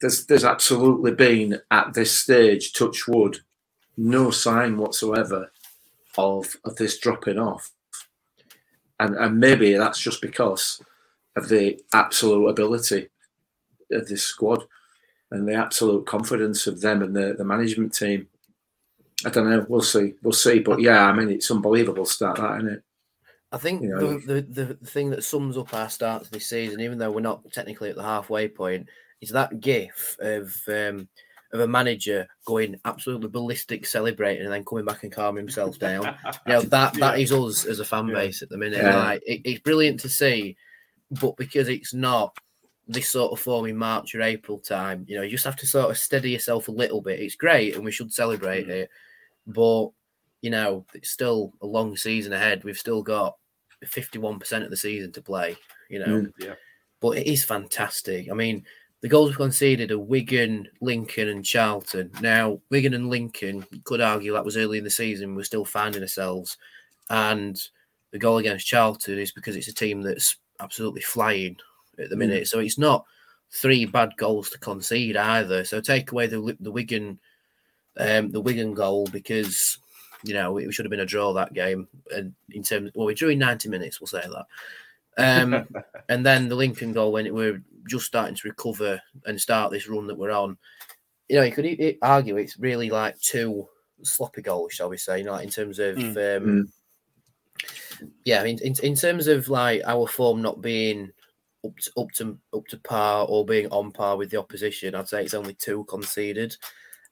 [0.00, 3.40] there's there's absolutely been at this stage, touch wood,
[3.96, 5.50] no sign whatsoever
[6.18, 7.70] of of this dropping off,
[9.00, 10.82] and and maybe that's just because
[11.36, 13.08] of the absolute ability
[13.92, 14.64] of this squad
[15.34, 18.28] and the absolute confidence of them and the, the management team.
[19.26, 19.64] I don't know.
[19.68, 20.14] We'll see.
[20.22, 20.58] We'll see.
[20.58, 22.82] But yeah, I mean, it's unbelievable start that, isn't it?
[23.52, 26.80] I think You know, the, the, the thing that sums up our starts this season,
[26.80, 28.88] even though we're not technically at the halfway point,
[29.20, 31.08] is that gif of um,
[31.52, 36.16] of a manager going absolutely ballistic, celebrating, and then coming back and calming himself down.
[36.46, 38.14] You know that that is us as a fan Yeah.
[38.14, 38.82] base at the minute.
[38.82, 38.98] Yeah.
[38.98, 40.56] Like it, it's brilliant to see,
[41.12, 42.36] but because it's not
[42.86, 45.66] this sort of form in March or April time, you know, you just have to
[45.66, 47.20] sort of steady yourself a little bit.
[47.20, 48.70] It's great, and we should celebrate Mm.
[48.70, 48.90] it,
[49.46, 49.88] but
[50.42, 52.64] you know, it's still a long season ahead.
[52.64, 53.36] We've still got
[53.86, 55.56] fifty-one percent of the season to play.
[55.88, 56.32] You know, Mm.
[56.38, 56.54] Yeah.
[57.00, 58.30] but it is fantastic.
[58.30, 58.64] I mean,
[59.00, 62.10] the goals we've conceded are Wigan, Lincoln, and Charlton.
[62.20, 65.34] Now, Wigan and Lincoln, you could argue that was early in the season.
[65.34, 66.56] We're still finding ourselves,
[67.10, 67.58] and
[68.10, 71.56] the goal against Charlton is because it's a team that's absolutely flying
[71.98, 72.20] at the Mm.
[72.20, 72.48] minute.
[72.48, 73.04] So it's not
[73.50, 75.64] three bad goals to concede either.
[75.64, 77.18] So take away the the Wigan,
[77.96, 79.78] um, the Wigan goal because
[80.24, 81.86] you know it should have been a draw that game.
[82.14, 84.00] And in terms, well, we drew in ninety minutes.
[84.00, 84.46] We'll say that.
[85.16, 85.66] Um,
[86.08, 89.88] and then the Lincoln goal when it, we're just starting to recover and start this
[89.88, 90.56] run that we're on.
[91.28, 93.68] You know, you could e- argue it's really like two
[94.02, 95.18] sloppy goals, shall we say?
[95.18, 96.36] You know, like in terms of Mm.
[96.38, 96.72] um,
[98.24, 101.12] yeah, in, in in terms of like our form not being
[101.64, 105.08] up to, up to up to par or being on par with the opposition, I'd
[105.08, 106.56] say it's only two conceded.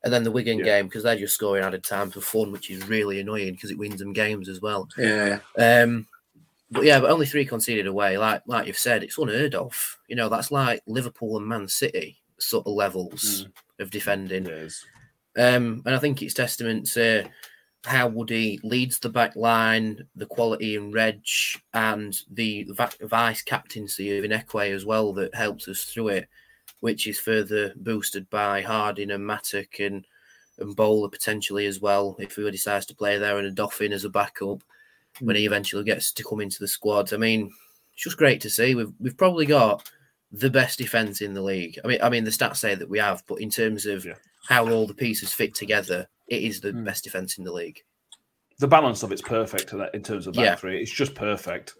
[0.04, 0.64] And then the Wigan Yeah.
[0.64, 3.78] game because they're just scoring added time for fun, which is really annoying because it
[3.78, 4.88] wins them games as well.
[4.98, 6.06] Yeah, Um,
[6.70, 8.18] but yeah, but only three conceded away.
[8.18, 9.98] Like like you've said, it's unheard of.
[10.08, 13.46] You know, that's like Liverpool and Man City sort of levels
[13.78, 14.46] of defending.
[15.36, 17.28] Um, and I think it's testament to
[17.84, 21.22] how Woody leads the back line, the quality in Reg,
[21.74, 26.28] and the va- vice captaincy of Ihiekwe as well that helps us through it,
[26.80, 30.06] which is further boosted by Harding and Mattock and
[30.58, 34.04] and Bowler potentially as well if he decides to play there and a Dauphin as
[34.04, 34.62] a backup
[35.20, 35.52] when he hmm.
[35.52, 37.12] eventually gets to come into the squad.
[37.12, 37.50] I mean,
[37.94, 38.74] it's just great to see.
[38.74, 39.90] We've we've probably got
[40.30, 41.78] the best defense in the league.
[41.84, 44.14] I mean, I mean the stats say that we have, but in terms of Yeah.
[44.48, 46.84] how all the pieces fit together, it is the Mm.
[46.84, 47.80] best defense in the league.
[48.58, 50.54] The balance of it's perfect in terms of back Yeah.
[50.56, 50.80] three.
[50.82, 51.74] It's just perfect.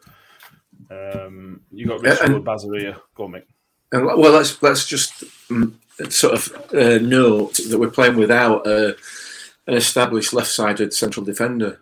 [0.91, 3.01] Um, you got Richard and- and Bazaria.
[3.15, 3.45] Go on, mate.
[3.93, 5.73] And well, let's let's just mm,
[6.11, 8.93] sort of uh, note that we're playing without uh,
[9.67, 11.81] an established left-sided central defender.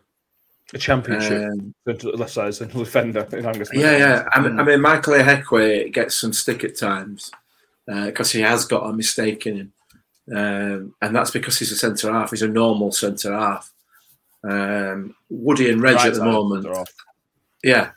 [0.74, 3.70] A championship Um, left side central defender in Angus.
[3.72, 4.28] yeah, yeah.
[4.32, 4.60] I mean, Mm.
[4.60, 7.30] I mean Michael Ihiekwe gets some stick at times
[7.86, 9.72] because he has got a mistake in him,
[10.34, 12.30] um, and that's because he's a centre half.
[12.30, 13.72] He's a normal centre half.
[14.42, 16.66] Um, Woody and Reg Right at the moment,
[17.62, 17.90] yeah,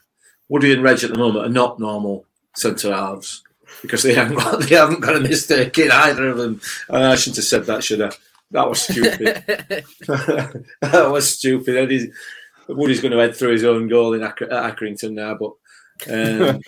[0.50, 3.44] Woody and Reg at the moment are not normal centre halves
[3.82, 6.62] because they haven't got they haven't got a mistake in either of them.
[6.90, 8.12] Uh, I shouldn't have said that, should I?
[8.52, 9.44] That was stupid.
[10.82, 11.92] that was stupid.
[11.92, 12.14] And
[12.68, 15.54] Woody's going to head through his own goal in Acker, at Accrington now, but
[16.12, 16.60] um,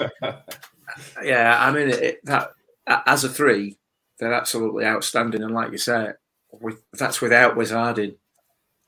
[1.24, 2.52] yeah, I mean it, that
[2.88, 3.78] as a three,
[4.20, 5.44] they're absolutely outstanding.
[5.44, 6.12] And like you say,
[6.52, 8.16] with, that's without Wes Harding,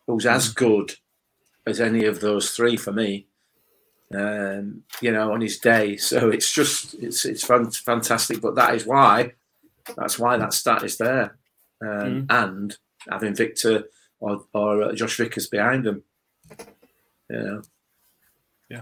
[0.05, 0.93] who's as good
[1.65, 3.27] as any of those three for me.
[4.15, 5.97] Um, you know, on his day.
[6.01, 8.41] So it's just it's it's fan- fantastic.
[8.41, 9.33] But that is why
[9.95, 11.37] that's why that stat is there,
[11.85, 12.77] um, and
[13.09, 13.83] having Victor
[14.19, 16.03] or, or uh, Josh Vickers behind them.
[17.29, 17.61] You know.
[18.69, 18.81] Yeah.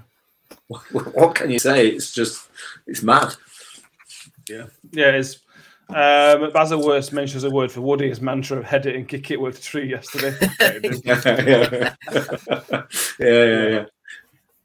[0.91, 1.88] What can you say?
[1.88, 2.47] It's just
[2.86, 3.36] it's mad.
[4.47, 4.67] Yeah.
[4.91, 5.39] Yeah, it's.
[5.89, 8.10] Um, Baza Worst mentions a word for Woody.
[8.10, 10.36] His mantra of head it and kick it worked a tree yesterday.
[10.60, 11.93] yeah,
[13.19, 13.86] yeah, yeah, yeah.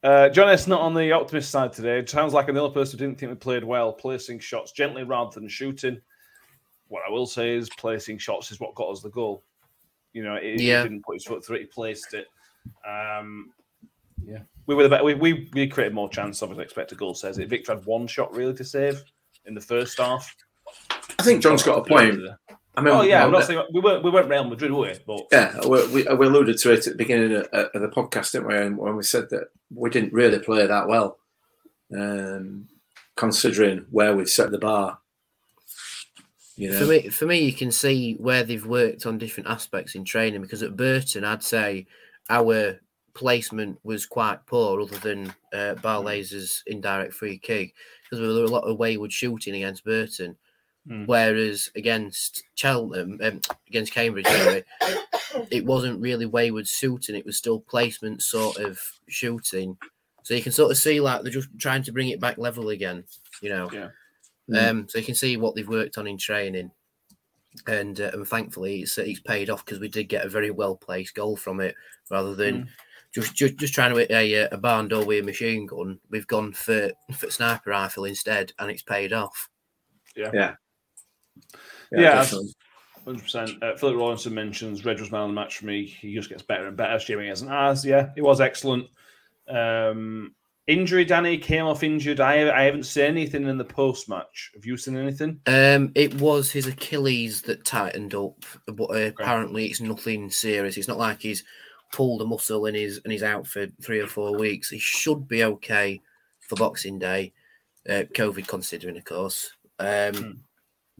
[0.02, 0.66] Uh, John S.
[0.66, 1.98] not on the optimist side today.
[1.98, 5.38] It sounds like another person who didn't think we played well, placing shots gently rather
[5.38, 6.00] than shooting.
[6.88, 9.44] What I will say is, placing shots is what got us the goal.
[10.14, 12.26] You know, he, he didn't put his foot through it; he placed it.
[12.88, 13.52] Um,
[14.24, 15.04] yeah, we were the better.
[15.04, 16.42] We, we we created more chance.
[16.42, 17.48] Obviously, expected goal says it.
[17.48, 19.04] Victor had one shot really to save
[19.44, 20.34] in the first half.
[21.20, 22.20] I think John's got a point.
[22.76, 24.94] I mean, Oh yeah, I'm not saying we weren't we weren't Real Madrid, were we?
[25.06, 28.32] But Yeah, we, we, we alluded to it at the beginning of, of the podcast,
[28.32, 28.56] didn't we?
[28.56, 31.18] And when we said that we didn't really play that well,
[31.94, 32.68] um,
[33.16, 34.98] considering where we've set the bar.
[36.56, 39.94] You For know, me, for me, you can see where they've worked on different aspects
[39.94, 40.42] in training.
[40.42, 41.86] Because at Burton, I'd say
[42.28, 42.78] our
[43.14, 48.48] placement was quite poor, other than uh, Barley's indirect free kick, because there were a
[48.48, 50.36] lot of wayward shooting against Burton.
[50.88, 51.06] Mm.
[51.06, 54.64] Whereas against Cheltenham, um, against Cambridge, sorry,
[55.50, 59.76] it wasn't really wayward shooting; it was still placement sort of shooting.
[60.22, 62.70] So you can sort of see like they're just trying to bring it back level
[62.70, 63.04] again,
[63.42, 63.70] you know.
[63.72, 63.88] Yeah.
[64.50, 64.70] Mm.
[64.70, 66.70] Um, so you can see what they've worked on in training.
[67.66, 70.76] and uh, and thankfully it's it's paid off because we did get a very well
[70.76, 71.74] placed goal from it
[72.10, 72.68] rather than.
[73.12, 75.98] Just, just, just trying to hit a, uh, a barn door with a machine gun.
[76.10, 79.48] We've gone for, for sniper rifle instead, and it's paid off.
[80.14, 80.30] Yeah.
[80.32, 80.54] Yeah,
[81.92, 82.52] definitely.
[83.04, 83.62] Hundred percent.
[83.62, 85.86] Uh, Philip Rawlinson mentions Reg was man of the match for me.
[85.86, 86.98] He just gets better and better.
[86.98, 87.84] Jamie hasn't as.
[87.84, 88.86] Yeah, he was excellent.
[89.48, 90.34] Um,
[90.66, 92.20] injury, Danny came off injured.
[92.20, 94.50] I I haven't seen anything in the post match.
[94.54, 95.40] Have you seen anything?
[95.46, 100.76] Um, it was his Achilles that tightened up, but uh, apparently it's nothing serious.
[100.76, 101.42] It's not like he's
[101.92, 104.70] pulled a muscle and he's and he's out for three or four weeks.
[104.70, 106.00] He should be okay
[106.40, 107.32] for Boxing Day,
[107.88, 109.50] uh, COVID considering, of course.
[109.78, 110.30] Um, Hmm.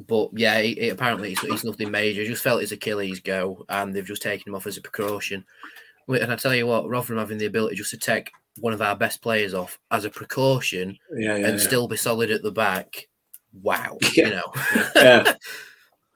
[0.06, 2.24] But yeah, it, it- apparently it's, it's nothing major.
[2.24, 5.44] Just felt his Achilles go, and they've just taken him off as a precaution.
[6.08, 8.96] And I tell you what, Rotherham having the ability just to take one of our
[8.96, 11.64] best players off as a precaution Yeah, yeah, and yeah.
[11.64, 13.06] still be solid at the back.
[13.62, 14.24] Wow, Yeah.
[14.26, 14.52] you know.
[14.96, 15.34] yeah.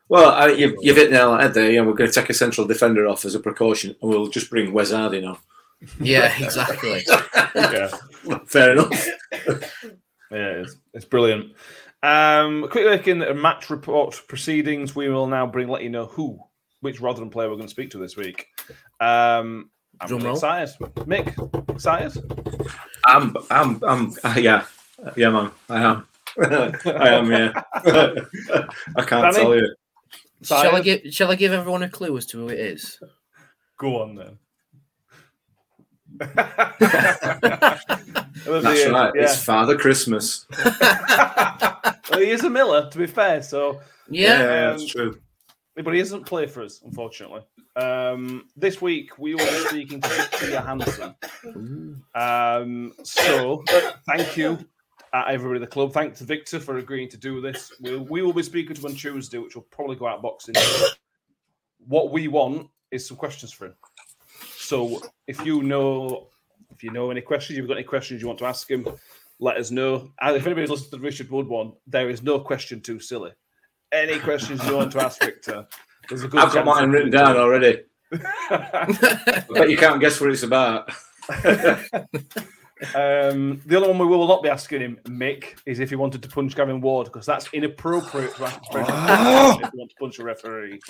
[0.09, 1.71] Well, I, you've, you've hit the nail on the head there.
[1.71, 4.51] Yeah, we're going to take a central defender off as a precaution, and we'll just
[4.51, 5.39] bring Wes Harding on.
[6.01, 7.03] Yeah, exactly.
[7.55, 7.89] yeah,
[8.47, 9.07] Fair enough.
[9.33, 9.57] yeah,
[10.31, 11.53] it's, it's brilliant.
[12.05, 14.95] Um, quick look in at match report proceedings.
[14.95, 16.39] We will now bring let you know who,
[16.81, 18.49] which Rotherham player we're going to speak to this week.
[19.01, 20.35] Um, I'm Drum roll.
[20.35, 20.75] excited.
[21.07, 22.23] Mick, excited?
[23.07, 24.67] I'm, I'm, I'm, uh, yeah,
[25.17, 26.07] yeah, man, I am.
[26.39, 27.53] I am, yeah.
[27.75, 29.37] I can't Danny?
[29.37, 29.75] tell you.
[30.43, 32.99] shall I give Shall I give everyone a clue as to who it is?
[33.79, 34.39] Go on then.
[38.47, 39.13] It'll be, That's right.
[39.15, 39.23] Yeah.
[39.23, 40.47] It's Father Christmas.
[40.65, 43.43] well, he is a Miller, to be fair.
[43.43, 44.39] So, Yeah.
[44.39, 45.19] yeah, Um, that's true.
[45.77, 47.43] but he doesn't play for us, unfortunately.
[47.77, 51.15] Um, this week we will be speaking to Viktor Johansson.
[52.15, 53.65] Um, so,
[54.07, 54.59] thank you,
[55.13, 55.93] uh, everybody at the club.
[55.93, 57.73] Thanks to Viktor for agreeing to do this.
[57.81, 60.55] We'll, we will be speaking to him on Tuesday, which will probably go out boxing.
[61.87, 63.75] What we want is some questions for him.
[64.65, 66.29] So, if you know,
[66.71, 68.87] if you know any questions, you've got any questions you want to ask him,
[69.39, 70.11] let us know.
[70.23, 73.33] And if anybody's listened to the Richard Wood one, there is no question too silly.
[73.93, 75.67] Any questions you want to ask Viktor,
[76.09, 77.83] there's a good I've got mine written down already.
[79.51, 80.91] But you can't guess what it's about.
[82.95, 86.23] Um, the other one we will not be asking him, Mick, is if he wanted
[86.23, 89.59] to punch Gavin Ward because that's inappropriate to ask Oh.
[89.63, 90.81] if you want to punch a referee.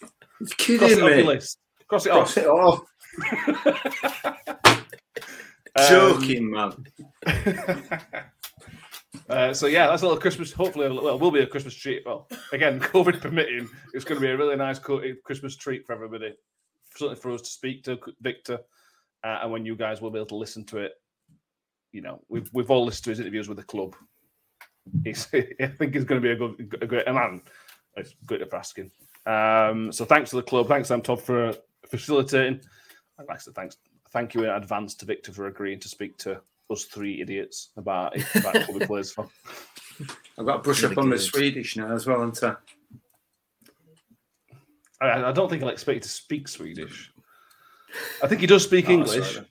[0.00, 1.40] You're Cross kidding off me.
[1.88, 2.80] Cross it Cross it off.
[5.88, 6.72] Joking, man.
[9.28, 10.52] uh, so yeah, that's a little Christmas.
[10.52, 12.04] Hopefully, well, will be a Christmas treat.
[12.06, 16.34] Well, again, COVID permitting, it's going to be a really nice Christmas treat for everybody.
[16.96, 18.60] Something for us to speak to Viktor,
[19.24, 20.92] uh, and when you guys will be able to listen to it.
[21.90, 23.96] You know, we've we've all listened to his interviews with the club.
[25.02, 27.42] He's, I think he's going to be a good, a great man.
[27.96, 28.90] It's good for asking.
[29.26, 30.68] Um, so thanks to the club.
[30.68, 31.54] Thanks, Sam Todd, for
[31.88, 32.60] facilitating.
[33.18, 33.76] I'd like to thanks,
[34.10, 38.16] thank you in advance to Viktor for agreeing to speak to us three idiots about,
[38.36, 39.28] about club he plays for.
[40.38, 41.16] I've got to brush Really up on my.
[41.16, 42.56] Swedish now as well, haven't I?
[45.00, 47.12] I, I don't think I'll expect you to speak Swedish.
[48.22, 49.36] I think he does speak Oh, English.
[49.36, 49.46] right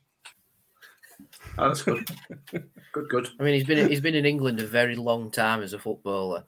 [1.58, 2.10] Oh, that's good.
[2.92, 3.30] good, good.
[3.40, 6.44] I mean, he's been he's been in England a very long time as a footballer.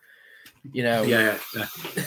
[0.73, 1.65] You know, Yeah, yeah.
[1.95, 2.03] yeah.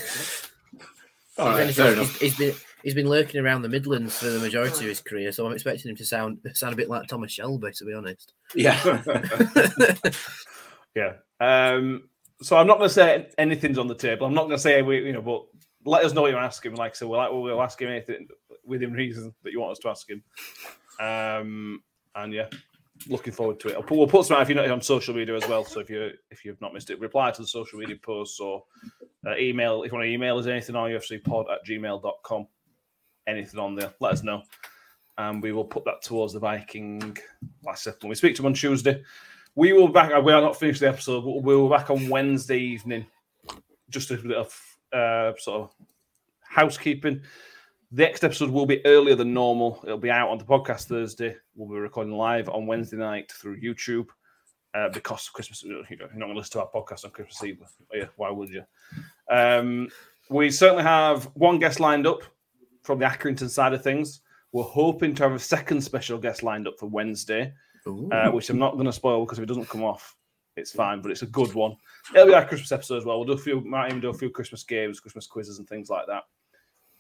[1.39, 2.19] All He's, fair enough.
[2.19, 5.33] he's- he's been he's been lurking around the Midlands for the majority of his career,
[5.33, 8.33] so I'm expecting him to sound sound a bit like Thomas Shelby, to be honest.
[8.55, 9.03] Yeah.
[10.99, 11.15] Yeah.
[11.41, 12.09] Um,
[12.43, 14.27] so I'm not going to say anything's on the table.
[14.27, 15.45] I'm not going to say we, you know, but
[15.85, 16.75] let us know what you're asking.
[16.75, 18.29] Like I said, we'll, we'll ask him anything
[18.65, 20.23] within reason that you want us to ask him.
[21.01, 21.83] Um,
[22.15, 22.47] and yeah,
[23.09, 23.75] looking forward to it.
[23.75, 25.65] I'll put, we'll put some out if you're not on social media as well.
[25.65, 28.65] So if you if you've not missed it, reply to the social media posts or
[29.27, 32.47] uh, email if you want to email us anything on ufcpod at gmail.com.
[33.29, 34.43] Anything on there, let us know.
[35.19, 37.01] And we will put that towards the Viking.
[37.63, 39.03] Like I said, when we speak to him on Tuesday,
[39.55, 40.11] we will back.
[40.23, 43.07] We are not finished the episode, but we'll back on Wednesday evening.
[43.91, 45.75] Just a bit of uh, sort of
[46.41, 47.21] housekeeping.
[47.91, 49.81] The next episode will be earlier than normal.
[49.85, 51.37] It'll be out on the podcast Thursday.
[51.55, 54.09] We'll be recording live on Wednesday night through YouTube
[54.75, 55.63] uh, because Christmas.
[55.63, 57.63] You know, you're not going to listen to our podcast on Christmas Eve.
[57.93, 58.63] Yeah, why would you?
[59.31, 59.89] Um,
[60.31, 62.23] we certainly have one guest lined up
[62.89, 64.23] from the Accrington side of things.
[64.53, 67.53] We're hoping to have a second special guest lined up for Wednesday
[67.87, 70.17] uh, which I'm not going to spoil because if it doesn't come off,
[70.57, 71.03] it's fine.
[71.03, 71.77] But it's a good one.
[72.15, 73.19] It'll be our Christmas episode as well.
[73.19, 75.91] We'll do a few, might even do a few Christmas games, Christmas quizzes, and things
[75.91, 76.25] like that.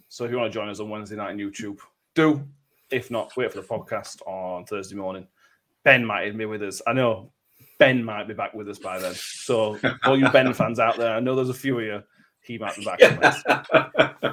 [0.08, 1.78] So if you want to join us on Wednesday night on YouTube,
[2.14, 2.46] do.
[2.90, 5.26] If not, wait for the podcast on Thursday morning.
[5.84, 6.80] Ben might even be with us.
[6.86, 7.32] I know
[7.78, 9.14] Ben might be back with us by then.
[9.14, 12.02] So all you Ben fans out there, I know there's a few of you.
[12.48, 12.98] He might be back.
[12.98, 14.32] Yeah.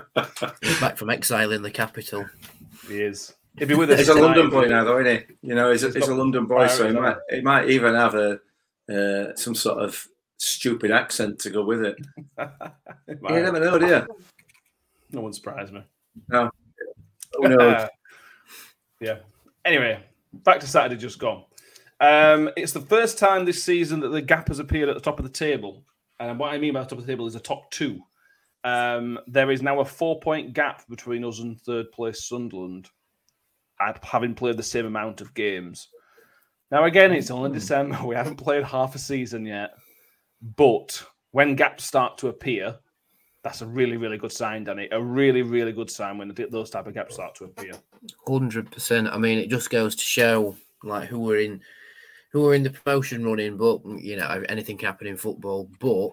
[0.61, 2.25] He's back from exile in the capital.
[2.87, 3.35] He is.
[3.57, 3.99] He'll be with us.
[3.99, 5.49] He's a London boy now, though, isn't he?
[5.49, 7.69] You know, he's a, He's he's a London boy, so he Irish, might, he might
[7.69, 8.39] even have a
[8.89, 10.07] uh, some sort of
[10.37, 11.97] stupid accent to go with it.
[11.97, 12.23] He
[13.09, 13.41] You might.
[13.41, 14.07] never know, do you?
[15.11, 15.83] No one surprised me.
[16.29, 16.49] No.
[17.33, 17.89] Who knows?
[19.01, 19.17] yeah.
[19.65, 20.01] Anyway,
[20.31, 21.43] back to Saturday just gone.
[21.99, 25.19] Um, it's the first time this season that the gap has appeared at the top
[25.19, 25.83] of the table.
[26.19, 28.01] And what I mean by the top of the table is the top two.
[28.63, 32.89] Um, there is now a four point gap between us and third place Sunderland,
[33.79, 35.89] at having played the same amount of games.
[36.71, 37.99] Now, again, it's only December.
[38.05, 39.71] We haven't played half a season yet.
[40.55, 41.01] But
[41.31, 42.77] when gaps start to appear,
[43.43, 44.87] that's a really, really good sign, Danny.
[44.91, 47.73] A really, really good sign when those type of gaps start to appear.
[48.27, 49.07] Hundred percent.
[49.07, 51.61] I mean, it just goes to show like who we're in
[52.35, 55.69] who were in the promotion running, but you know anything can happen in football.
[55.79, 56.09] But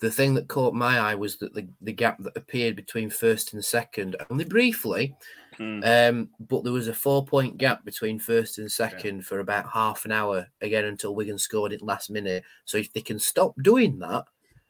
[0.00, 3.52] the thing that caught my eye was that the, the gap that appeared between first
[3.52, 5.14] and second, only briefly,
[5.58, 5.82] Hmm.
[5.84, 10.06] um, but there was a four point gap between first and second for about half
[10.06, 12.44] an hour again until Wigan scored it last minute.
[12.64, 14.24] So if they can stop doing that,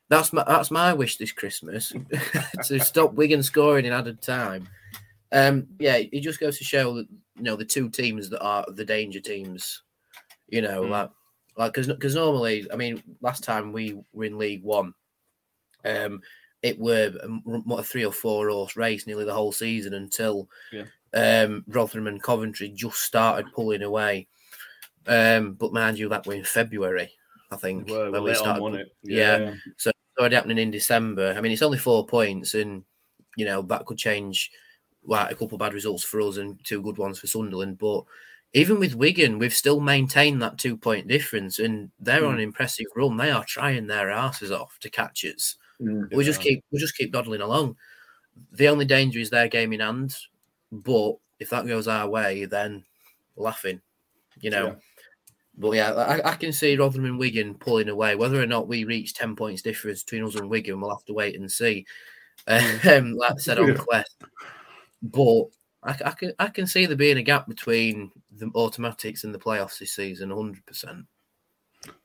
[0.08, 1.92] that's my that's my wish this Christmas
[2.64, 4.68] to stop Wigan scoring in added time.
[5.30, 8.64] Um, yeah, it just goes to show that you know the two teams that are
[8.66, 9.82] the danger teams.
[10.48, 10.90] You know, Mm.
[10.90, 11.10] like
[11.56, 14.94] like because because normally, I mean, last time we were in League One,
[15.84, 16.20] um,
[16.62, 17.10] it were
[17.44, 20.84] what a three or four horse race nearly the whole season until Yeah.
[21.14, 24.28] um, Rotherham and Coventry just started pulling away.
[25.06, 27.10] Um, but mind you, that were in February,
[27.50, 27.88] I think.
[27.88, 28.96] We're, when we late on, started wasn't it?
[29.02, 29.54] Yeah.
[30.30, 31.34] happening in December.
[31.36, 32.84] I mean, it's only four points, and
[33.36, 34.50] you know that could change.
[35.04, 38.04] Like a couple of bad results for us and two good ones for Sunderland, but
[38.54, 42.86] even with Wigan, we've still maintained that two point difference, and they're on an impressive
[42.96, 43.16] run.
[43.16, 45.56] They are trying their asses off to catch us.
[45.80, 46.14] Mm.
[46.14, 47.76] We just keep we just keep dawdling along.
[48.52, 50.16] The only danger is their game in hand,
[50.72, 52.84] but if that goes our way, then
[53.36, 53.80] laughing,
[54.40, 54.66] you know.
[54.68, 54.74] Yeah.
[55.60, 58.14] But yeah, I, I can see Rotherham and Wigan pulling away.
[58.14, 61.14] Whether or not we reach ten points difference between us and Wigan, we'll have to
[61.14, 61.86] wait and see.
[62.48, 63.74] Um, like I said on Yeah.
[63.74, 64.22] Quest,
[65.02, 65.46] but
[65.82, 69.38] I, I can I can see there being a gap between the automatics and the
[69.38, 71.06] playoffs this season, hundred percent.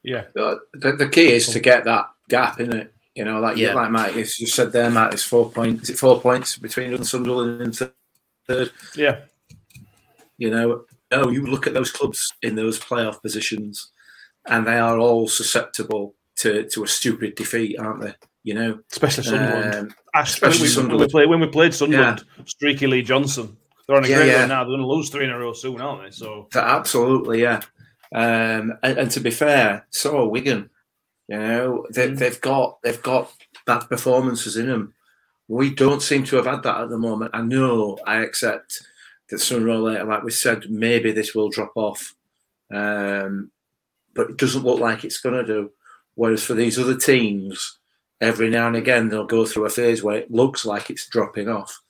[0.03, 0.26] Yeah.
[0.36, 2.93] The, the key is to get that gap in it.
[3.15, 3.74] You know, like Yeah.
[3.74, 5.84] like Mike, you you said there, Matt, it's four points.
[5.84, 7.91] Is it four points between us and Sunderland and
[8.47, 8.71] third?
[8.95, 9.21] Yeah.
[10.38, 13.91] You know, oh, you look at those clubs in those playoff positions,
[14.47, 18.13] and they are all susceptible to to a stupid defeat, aren't they?
[18.43, 19.76] You know, Especially Sunderland.
[19.76, 21.11] Um, especially when, we, when, we Sunderland.
[21.11, 23.57] played, when we played Sunderland, Streaky Lee Johnson.
[23.88, 24.39] They're on a Yeah, great yeah.
[24.41, 24.63] run now.
[24.63, 26.11] They're going to lose three in a row soon, aren't they?
[26.11, 27.61] So, absolutely, yeah.
[28.13, 30.69] Um, and, and to be fair, so are Wigan.
[31.27, 32.17] You know, they, Mm.
[32.19, 33.31] they've got they've got
[33.65, 34.93] bad performances in them.
[35.47, 37.31] We don't seem to have had that at the moment.
[37.34, 38.81] I know, I accept
[39.29, 42.13] that sooner or later, like we said, maybe this will drop off,
[42.73, 43.51] um,
[44.13, 45.71] but it doesn't look like it's going to do.
[46.15, 47.79] Whereas for these other teams,
[48.21, 51.49] every now and again they'll go through a phase where it looks like it's dropping
[51.49, 51.81] off.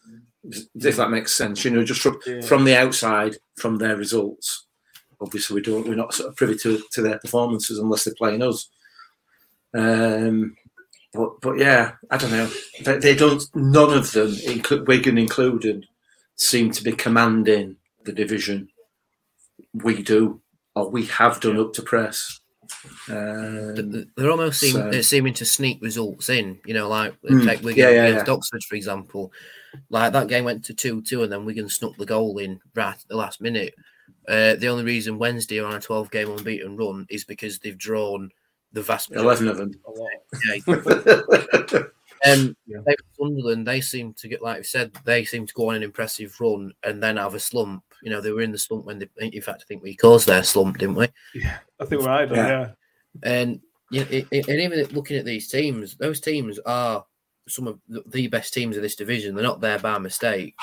[0.44, 2.42] If that makes sense, you know, just from Yeah.
[2.42, 4.66] from the outside, from their results.
[5.22, 5.88] Obviously, we don't.
[5.88, 8.70] We're not sort of privy to, to their performances unless they're playing us.
[9.74, 10.56] Um,
[11.14, 12.50] but but yeah, I don't know.
[12.84, 13.42] They, they don't.
[13.56, 15.86] None of them, inclu- Wigan included,
[16.36, 18.68] seem to be commanding the division.
[19.74, 20.42] We do,
[20.76, 22.42] or we have done up to press.
[23.10, 26.60] Um, Th- th- They're almost seem, so- they're seeming to sneak results in.
[26.66, 28.34] You know, like Mm, take Wigan yeah, yeah, against yeah.
[28.34, 29.32] Oxford, for example.
[29.90, 32.94] Like that game went to two two, and then Wigan snuck the goal in right
[32.94, 33.74] at the last minute.
[34.28, 37.78] Uh, the only reason Wednesday are on a twelve game unbeaten run is because they've
[37.78, 38.30] drawn
[38.72, 39.72] the vast Eleven of them.
[40.68, 41.84] majority.
[42.26, 42.78] Um, Yeah.
[42.86, 45.84] they, Sunderland, they seem to get, like you said, they seem to go on an
[45.84, 47.84] impressive run and then have a slump.
[48.04, 50.28] You know, they were in the slump when they, in fact, I think we caused
[50.28, 51.08] their slump, didn't we?
[51.34, 51.58] Yeah.
[51.80, 52.30] I think we're right.
[52.30, 52.48] Yeah.
[52.48, 52.70] Yeah.
[53.24, 57.06] And yeah, it, it- and even looking at these teams, those teams are
[57.48, 59.36] some of the- the best teams of this division.
[59.36, 60.56] They're not there by mistake,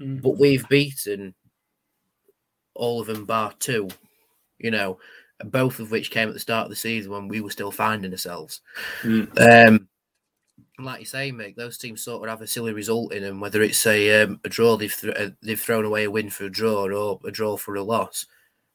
[0.00, 0.20] Mm.
[0.22, 1.34] but we've beaten
[2.74, 3.88] all of them bar two.
[4.58, 4.98] You know,
[5.44, 8.12] both of which came at the start of the season when we were still finding
[8.12, 8.60] ourselves.
[9.02, 9.28] Mm.
[9.38, 9.88] Um, and
[10.78, 13.40] like you say, Mick, those teams sort of have a silly result in them.
[13.40, 16.44] Whether it's a um, a draw, they've th- uh, they've thrown away a win for
[16.44, 18.26] a draw, or a draw for a loss.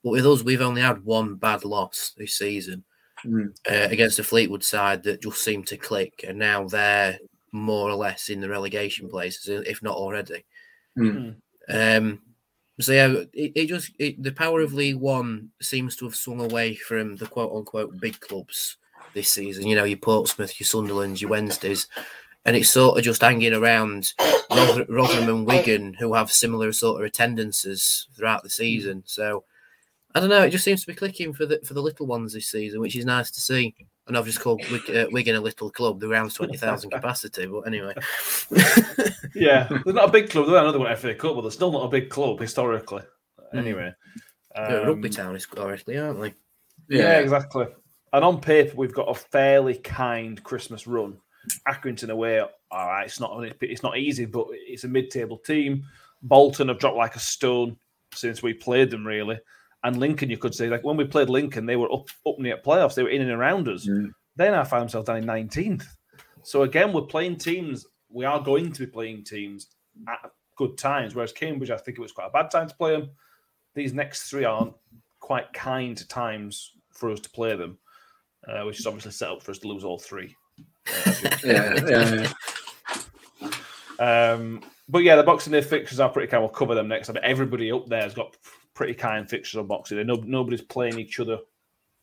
[0.04, 2.84] But with us, we've only had one bad loss this season
[3.26, 3.54] Mm.
[3.70, 7.20] uh, against a Fleetwood side that just seemed to click, and now they're
[7.52, 10.44] more or less in the relegation places, if not already.
[10.98, 11.36] Mm.
[11.70, 12.22] Um,
[12.80, 16.42] so yeah, it, it just it, the power of League One seems to have swung
[16.42, 18.78] away from the quote unquote big clubs
[19.14, 19.68] this season.
[19.68, 21.88] You know, your Portsmouth, your Sunderlands, your Wednesdays,
[22.46, 24.14] and it's sort of just hanging around
[24.50, 29.04] Rother- Rotherham and Wigan, who have similar sort of attendances throughout the season.
[29.06, 29.44] So
[30.16, 30.44] I don't know.
[30.44, 32.96] It just seems to be clicking for the for the little ones this season, which
[32.96, 33.76] is nice to see.
[34.08, 36.00] And I've just called Wig- uh, Wigan a little club.
[36.00, 37.94] The ground's twenty thousand capacity, but anyway.
[39.34, 40.48] Yeah, they're not a big club.
[40.48, 43.04] They're another one FA Cup, but they're still not a big club historically.
[43.54, 43.94] Anyway,
[44.54, 46.34] They're a rugby um, town historically, aren't they?
[46.90, 47.68] Yeah, exactly.
[48.14, 51.18] And on paper, we've got a fairly kind Christmas run.
[51.68, 55.84] Accrington away, all right, it's not it's not easy, but it's a mid-table team.
[56.22, 57.78] Bolton have dropped like a stone
[58.14, 59.40] since we played them, really.
[59.84, 62.58] And Lincoln, you could say, like when we played Lincoln, they were up up near
[62.58, 62.94] playoffs.
[62.94, 63.88] They were in and around us.
[63.88, 64.12] Mm.
[64.36, 65.88] They now find themselves down in nineteenth.
[66.44, 67.88] So again, we're playing teams.
[68.10, 69.68] We are going to be playing teams
[70.08, 71.16] at good times.
[71.16, 73.10] Whereas Cambridge, I think it was quite a bad time to play them.
[73.74, 74.74] These next three aren't
[75.20, 77.80] quite kind times for us to play them,
[78.48, 80.36] uh, which is obviously set up for us to lose all three.
[81.06, 81.14] Uh,
[81.44, 82.28] yeah, yeah,
[84.00, 84.34] yeah.
[84.34, 86.44] um, but yeah, the Boxing Day fixtures are pretty kind.
[86.44, 87.10] We'll cover them next.
[87.10, 88.36] I mean, everybody up there has got
[88.74, 90.04] pretty kind fixtures on Boxing Day.
[90.04, 91.40] No, nobody's playing each other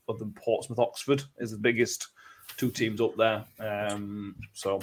[0.08, 2.08] other than Portsmouth Oxford is the biggest
[2.56, 3.44] two teams up there.
[3.60, 4.78] Um, so,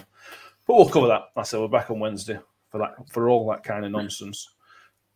[0.68, 1.30] but we'll cover that.
[1.36, 2.40] I said we're back on Wednesday
[2.70, 4.48] for that for all that kind of nonsense.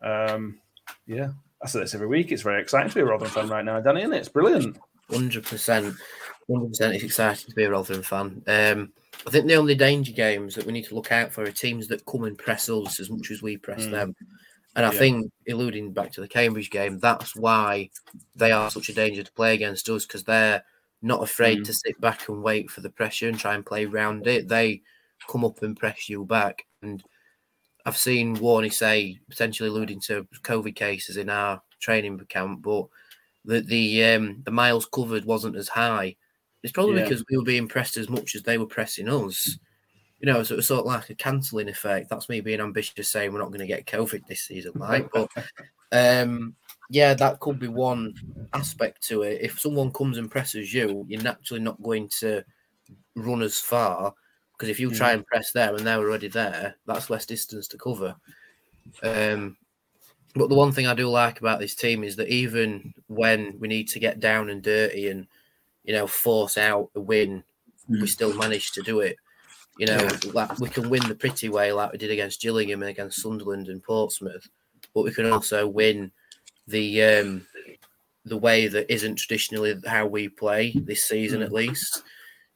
[0.02, 0.60] Um,
[1.06, 1.30] yeah,
[1.62, 2.32] I say this every week.
[2.32, 4.18] It's very exciting to be a Rotherham fan right now, Danny, and it?
[4.18, 4.78] it's brilliant.
[5.12, 5.96] Hundred percent,
[6.50, 6.96] hundred percent.
[6.96, 8.44] It's exciting to be a Rotherham fan.
[8.48, 8.94] Um,
[9.28, 11.88] I think the only danger games that we need to look out for are teams
[11.88, 13.92] that come and press us as much as we press Mm.
[13.92, 14.16] them.
[14.76, 15.00] And I Yeah.
[15.00, 17.90] think, alluding back to the Cambridge game, that's why
[18.36, 20.64] they are such a danger to play against us because they're
[21.02, 21.66] not afraid Mm.
[21.66, 24.48] to sit back and wait for the pressure and try and play round it.
[24.48, 24.82] They
[25.28, 26.66] come up and press you back.
[26.82, 27.04] And
[27.86, 32.88] I've seen Warney say, potentially alluding to COVID cases in our training camp, but
[33.46, 36.16] that the um, the miles covered wasn't as high.
[36.64, 37.04] It's probably Yeah.
[37.04, 39.58] because we were being pressed as much as they were pressing us.
[40.20, 42.10] You know, so it was sort of like a cancelling effect.
[42.10, 45.10] That's me being ambitious, saying we're not going to get COVID this season, like.
[45.14, 45.30] But
[45.94, 46.56] um,
[46.90, 48.14] yeah, that could be one
[48.54, 49.42] aspect to it.
[49.42, 52.44] If someone comes and presses you, you're naturally not going to
[53.16, 54.14] run as far
[54.60, 57.78] because if you try and press them and they're already there, that's less distance to
[57.78, 58.14] cover.
[59.02, 59.56] Um,
[60.36, 63.70] but the one thing I do like about this team is that even when we
[63.70, 65.28] need to get down and dirty and
[65.90, 67.44] you know force out a win,
[67.88, 68.08] we Mm.
[68.08, 69.18] still manage to do it.
[69.80, 70.32] You know, Yeah.
[70.34, 73.70] like we can win the pretty way, like we did against Gillingham and against Sunderland
[73.70, 74.48] and Portsmouth,
[74.94, 76.12] but we can also win
[76.68, 77.48] the um,
[78.24, 82.04] the way that isn't traditionally how we play this season, at least.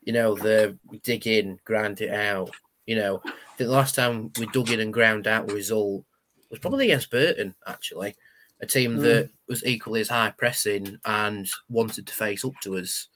[0.03, 2.51] You know, the dig in, grind it out.
[2.85, 6.03] You know, I think the last time we dug in and ground out a result
[6.51, 8.15] was probably against Burton, actually,
[8.61, 13.07] a team that was equally as high pressing and wanted to face up to us.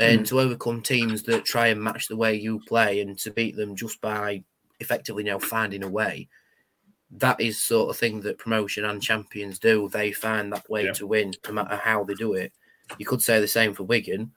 [0.00, 3.56] And to overcome teams that try and match the way you play and to beat
[3.56, 4.44] them just by
[4.80, 6.28] effectively now finding a way,
[7.10, 9.88] that is sort of thing that promotion and champions do.
[9.92, 10.92] They find that way Yeah.
[10.92, 12.52] to win, no matter how they do it.
[12.98, 14.30] You could say the same for Wigan,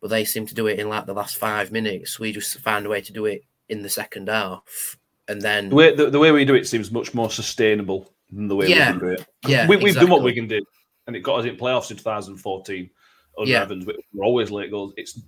[0.00, 2.20] but they seem to do it in like the last five minutes.
[2.20, 4.96] We just find a way to do it in the second half,
[5.28, 8.48] and then The way the, the way we do it seems much more sustainable than
[8.48, 8.92] the way Yeah.
[8.92, 9.26] we can do it.
[9.46, 10.24] yeah, we, we've done what exactly.
[10.24, 10.64] we can do,
[11.06, 12.90] and it got us in playoffs in 2014
[13.38, 13.62] under Yeah.
[13.62, 13.84] Evans.
[13.84, 14.92] but We're always late goals.
[14.96, 15.20] It's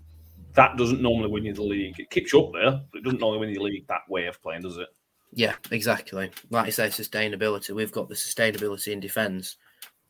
[0.55, 1.99] that doesn't normally win you the league.
[1.99, 4.27] It keeps you up there, but it doesn't normally win you the league that way
[4.27, 4.89] of playing, does it?
[5.33, 6.31] Yeah, exactly.
[6.51, 7.75] Like you say, sustainability.
[7.75, 9.57] We've got the sustainability in defence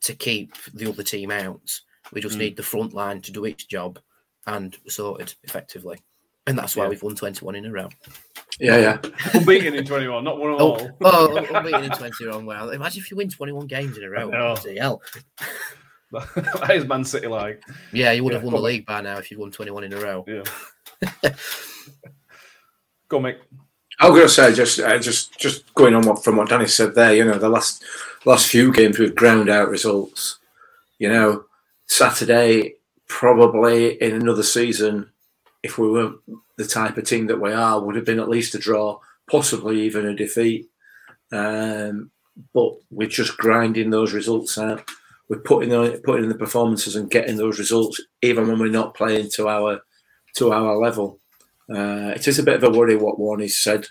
[0.01, 1.81] to keep the other team out.
[2.13, 2.41] We just Mm.
[2.41, 4.01] need the front line to do its job
[4.49, 5.99] and we're sorted effectively.
[6.49, 6.89] And that's why Yeah.
[6.91, 7.89] we've won 21 in a row.
[8.59, 8.99] Yeah, yeah.
[9.35, 10.91] Unbeaten in 21, not one at Oh, all.
[11.03, 12.45] oh unbeaten in 20 wrong.
[12.45, 14.29] Well, imagine if you win 21 games in a row.
[14.29, 14.55] know.
[14.57, 15.01] bloody hell.
[16.13, 17.63] That is Man City like.
[17.93, 18.65] Yeah, you would have won the on.
[18.65, 20.25] league by now if you'd won 21 in a row.
[20.27, 20.43] Yeah.
[23.09, 23.39] Go, Mick.
[24.01, 26.67] I was going to say just, uh, just, just going on what, from what Danny
[26.67, 27.15] said there.
[27.15, 27.85] You know, the last,
[28.25, 30.39] last few games we've ground out results.
[30.99, 31.45] You know,
[31.87, 32.75] Saturday
[33.07, 35.11] probably in another season,
[35.63, 36.15] if we were
[36.57, 38.99] the type of team that we are, would have been at least a draw,
[39.31, 40.69] possibly even a defeat.
[41.31, 42.11] Um,
[42.55, 44.89] but we're just grinding those results out.
[45.33, 48.95] We're putting the, putting in the performances and getting those results, even when we're not
[48.95, 49.81] playing to our
[50.37, 51.21] to our level.
[51.75, 53.87] Uh, it is a bit of a worry what Warney said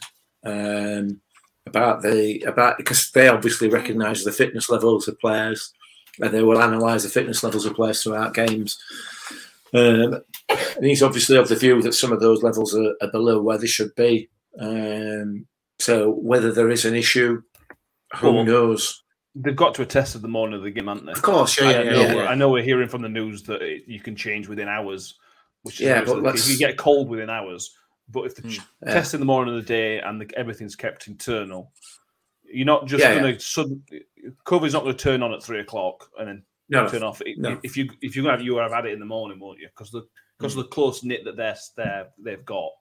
[0.45, 1.19] um,
[1.65, 5.73] about the about because they obviously recognise the fitness levels of players
[6.19, 8.77] and they will analyse the fitness levels of players throughout games.
[9.73, 13.41] Um, and he's obviously of the view that some of those levels are, are below
[13.41, 14.29] where they should be.
[14.59, 15.47] Um,
[15.79, 17.41] so whether there is an issue,
[18.17, 19.01] who knows?
[19.33, 21.13] They've got to attest at the morning of the game, haven't they?
[21.13, 22.25] Of course, yeah, I, yeah, know, yeah, yeah.
[22.25, 25.17] I know we're hearing from the news that it, you can change within hours,
[25.63, 26.23] which is Yeah, but the case.
[26.23, 27.75] let's- if you get cold within hours,
[28.09, 28.49] But if the Hmm.
[28.85, 28.93] Yeah.
[28.93, 31.71] test in the morning of the day and the, everything's kept internal,
[32.43, 33.85] you're not just Yeah, going to sudden.
[34.45, 37.21] COVID's not going to turn on at three o'clock and then No, turn off.
[37.25, 37.57] It- No.
[37.63, 39.59] If you if you're going to have you have had it in the morning, won't
[39.61, 39.67] you?
[39.69, 40.01] Because the
[40.37, 42.71] because of the close knit that they're, they're they've got.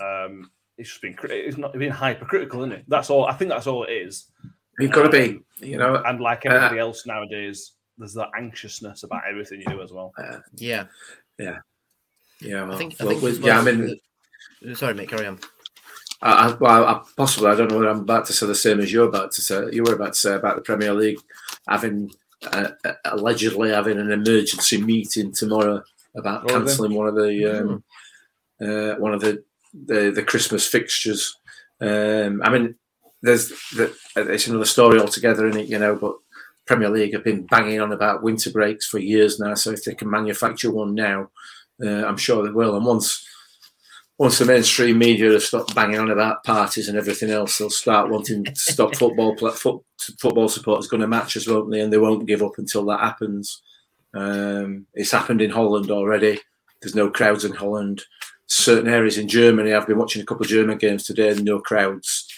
[0.00, 2.84] Um, it's just been it's not been hypercritical, isn't it?
[2.86, 3.24] That's all.
[3.26, 4.30] I think that's all it is.
[4.78, 9.02] You've got to be, you know, And like Uh, everybody else nowadays, there's that anxiousness
[9.02, 10.12] about everything you do as well.
[10.56, 10.86] Yeah,
[11.38, 11.58] yeah.
[12.40, 12.94] yeah I think.
[13.00, 14.00] I think with- as yeah, I mean,
[14.68, 15.38] uh, sorry, mate, carry on.
[16.22, 18.80] I, I, well, I, possibly I don't know what I'm about to say the same
[18.80, 19.66] as you're about to say.
[19.72, 21.18] You were about to say about the Premier League
[21.68, 22.10] having
[22.52, 25.82] uh, uh, allegedly having an emergency meeting tomorrow
[26.16, 26.66] about are they?
[26.66, 27.84] cancelling one of the um,
[28.60, 29.42] uh, one of the,
[29.86, 31.36] the the Christmas fixtures.
[31.80, 32.76] Um, I mean,
[33.24, 35.96] there's the, it's another story altogether, in it, you know.
[35.96, 36.16] But
[36.66, 39.54] Premier League have been banging on about winter breaks for years now.
[39.54, 41.30] So if they can manufacture one now,
[41.82, 42.76] uh, I'm sure they will.
[42.76, 43.26] And once
[44.18, 48.10] once the mainstream media have stopped banging on about parties and everything else, they'll start
[48.10, 49.82] wanting to stop football foot,
[50.20, 51.80] football supporters going to matches, won't they?
[51.80, 53.62] And they won't give up until that happens.
[54.14, 56.38] Um, it's happened in Holland already.
[56.80, 58.04] There's no crowds in Holland.
[58.46, 61.58] Certain areas in Germany, I've been watching a couple of German games today, and no
[61.58, 62.28] crowds.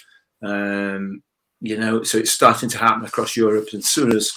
[0.43, 1.23] Um,
[1.61, 3.69] you know, so it's starting to happen across Europe.
[3.73, 4.31] And soon as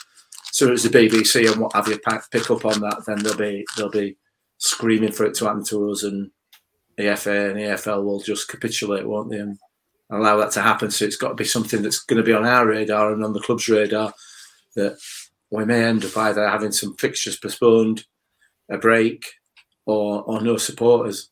[0.52, 1.98] soon as the BBC and what have you
[2.30, 4.16] pick up on that, then they'll be they'll be
[4.58, 6.30] screaming for it to happen to us, and
[6.96, 9.58] the FA and the EFL will just capitulate, won't they, and
[10.10, 10.90] allow that to happen.
[10.90, 13.32] So it's got to be something that's going to be on our radar and on
[13.32, 14.12] the club's radar
[14.76, 14.98] that
[15.50, 18.04] we may end up either having some fixtures postponed,
[18.70, 19.24] a break,
[19.86, 21.30] or or no supporters.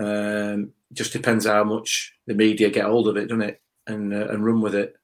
[0.00, 4.28] Um, just depends how much the media get hold of it, doesn't it, and uh,
[4.28, 4.96] and run with it.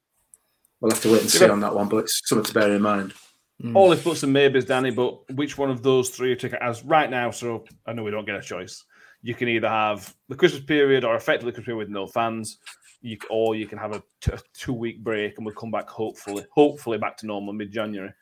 [0.81, 2.83] We'll have to wait and see on that one, but it's something to bear in
[2.83, 3.15] mind.
[3.63, 3.75] Mm.
[3.75, 4.91] All if buts and maybes, Danny.
[4.91, 7.31] But which one of those three you're taken as right now?
[7.31, 8.85] So I know we don't get a choice.
[9.23, 12.59] You can either have the Christmas period or effectively Christmas period with no fans,
[13.01, 15.89] you, or you can have a, t- a two week break and we'll come back
[15.89, 18.13] hopefully, hopefully back to normal mid January.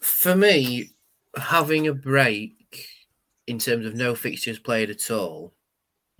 [0.00, 0.90] For me,
[1.36, 2.88] having a break
[3.46, 5.54] in terms of no fixtures played at all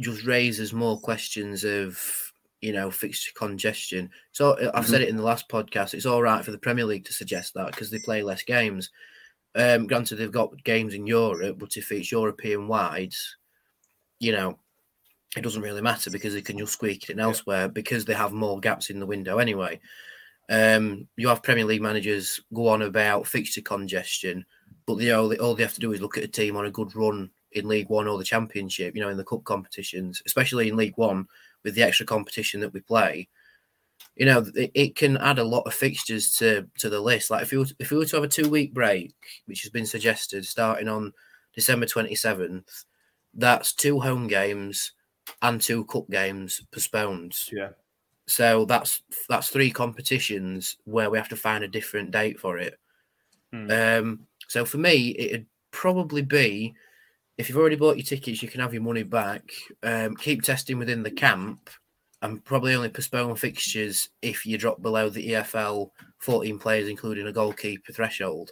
[0.00, 2.31] just raises more questions of
[2.62, 4.08] you know fixture congestion.
[4.30, 5.92] So uh, I've said it in the last podcast.
[5.92, 8.90] It's all right for the Premier League to suggest that because they play less games.
[9.54, 13.12] Um, granted, they've got games in Europe, but if it's European wide,
[14.18, 14.58] you know,
[15.36, 18.32] it doesn't really matter because they can just squeak it in elsewhere because they have
[18.32, 19.78] more gaps in the window anyway.
[20.48, 24.46] Um, you have Premier League managers go on about fixture congestion,
[24.86, 26.70] but they all, all they have to do is look at a team on a
[26.70, 30.68] good run in League One or the Championship, you know, in the cup competitions, especially
[30.68, 31.26] in League One
[31.64, 33.28] with the extra competition that we play.
[34.16, 37.30] You know, it, it can add a lot of fixtures to to the list.
[37.30, 39.14] Like if you were, if we were to have a two week break,
[39.46, 41.12] which has been suggested, starting on
[41.54, 42.84] December twenty seventh,
[43.34, 44.92] that's two home games
[45.40, 47.36] and two cup games postponed.
[47.50, 47.70] Yeah.
[48.26, 52.78] So that's that's three competitions where we have to find a different date for it.
[53.52, 53.70] Hmm.
[53.70, 56.74] Um, so for me, it'd probably be
[57.38, 59.42] if you've already bought your tickets, you can have your money back.
[59.82, 61.70] Um, keep testing within the camp,
[62.20, 67.32] and probably only postpone fixtures if you drop below the EFL 14 players, including a
[67.32, 68.50] goalkeeper threshold,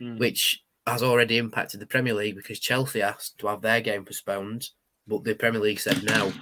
[0.00, 0.18] Hmm.
[0.18, 4.68] which has already impacted the Premier League because Chelsea asked to have their game postponed,
[5.06, 6.32] but the Premier League said no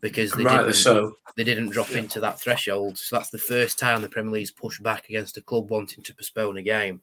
[0.00, 1.12] because they Rightly didn't so.
[1.36, 2.98] they didn't drop into that threshold.
[2.98, 6.14] So that's the first time the Premier League's pushed back against a club wanting to
[6.14, 7.00] postpone a game.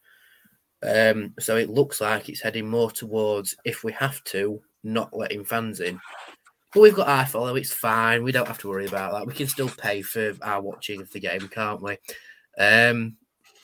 [0.82, 5.43] Um, so it looks like it's heading more towards if we have to, not letting
[5.43, 5.99] fans in.
[6.73, 8.23] But we've got iFollow, it's fine.
[8.23, 9.25] We don't have to worry about that.
[9.25, 11.97] We can still pay for our watching of the game, can't we?
[12.59, 13.17] Um,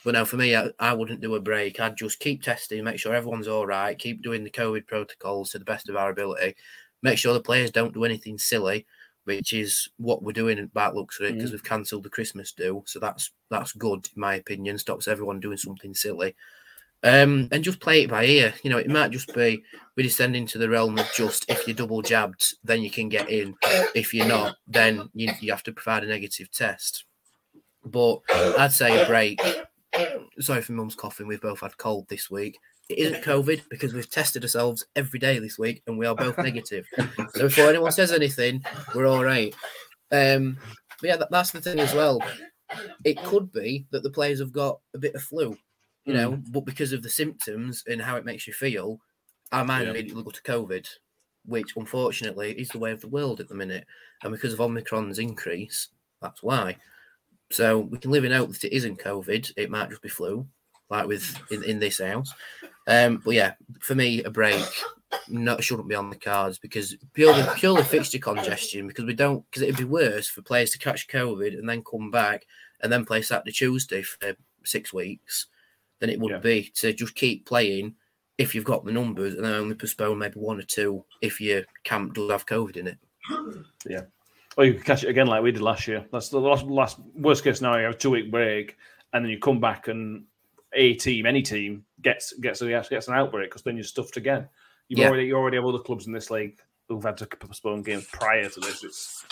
[0.04, 1.80] but no, for me, I, I wouldn't do a break.
[1.80, 5.58] I'd just keep testing, make sure everyone's all right, keep doing the COVID protocols to
[5.58, 6.54] the best of our ability,
[7.02, 8.86] make sure the players don't do anything silly,
[9.24, 12.84] which is what we're doing back looks at it because we've cancelled the Christmas do.
[12.86, 14.78] So that's that's good in my opinion.
[14.78, 16.36] Stops everyone doing something silly.
[17.06, 18.52] Um, and just play it by ear.
[18.64, 19.62] You know, it might just be
[19.96, 23.30] we descend into the realm of just if you're double jabbed, then you can get
[23.30, 23.54] in.
[23.94, 27.04] If you're not, then you, you have to provide a negative test.
[27.84, 29.40] But I'd say a break.
[30.40, 31.28] Sorry for mum's coughing.
[31.28, 32.58] We've both had cold this week.
[32.88, 36.38] It isn't COVID because we've tested ourselves every day this week and we are both
[36.38, 36.86] negative.
[37.34, 39.54] So before anyone says anything, we're all right.
[40.10, 40.58] Um,
[41.00, 42.20] but yeah, that, that's the thing as well.
[43.04, 45.56] It could be that the players have got a bit of flu,
[46.06, 49.00] you know, but because of the symptoms and how it makes you feel,
[49.52, 49.90] our mind Yeah.
[49.90, 50.88] immediately go to COVID,
[51.44, 53.86] which unfortunately is the way of the world at the minute.
[54.22, 55.88] And because of Omicron's increase,
[56.22, 56.76] that's why.
[57.50, 59.52] So we can live in hope that it isn't COVID.
[59.56, 60.46] It might just be flu,
[60.90, 62.32] like with in, in this house.
[62.86, 64.64] Um, but yeah, for me, a break
[65.28, 68.86] no, shouldn't be on the cards because purely purely fixture congestion.
[68.86, 72.10] Because we don't because it'd be worse for players to catch COVID and then come
[72.12, 72.46] back
[72.80, 74.34] and then play Saturday Tuesday for
[74.64, 75.46] six weeks
[76.00, 76.38] than it would Yeah.
[76.38, 77.94] be to just keep playing
[78.38, 81.62] if you've got the numbers and then only postpone maybe one or two if your
[81.84, 82.98] camp does have COVID in it.
[83.88, 84.02] Yeah.
[84.56, 86.04] Or you could catch it again like we did last year.
[86.10, 87.80] That's the last, last worst case scenario.
[87.80, 88.76] You have a two week break,
[89.12, 90.24] and then you come back and
[90.72, 94.48] a team, any team, gets gets a, gets an outbreak because then you're stuffed again.
[94.88, 95.08] You've Yeah.
[95.08, 98.48] already you already have other clubs in this league who've had to postpone games prior
[98.48, 98.82] to this.
[98.82, 99.24] It's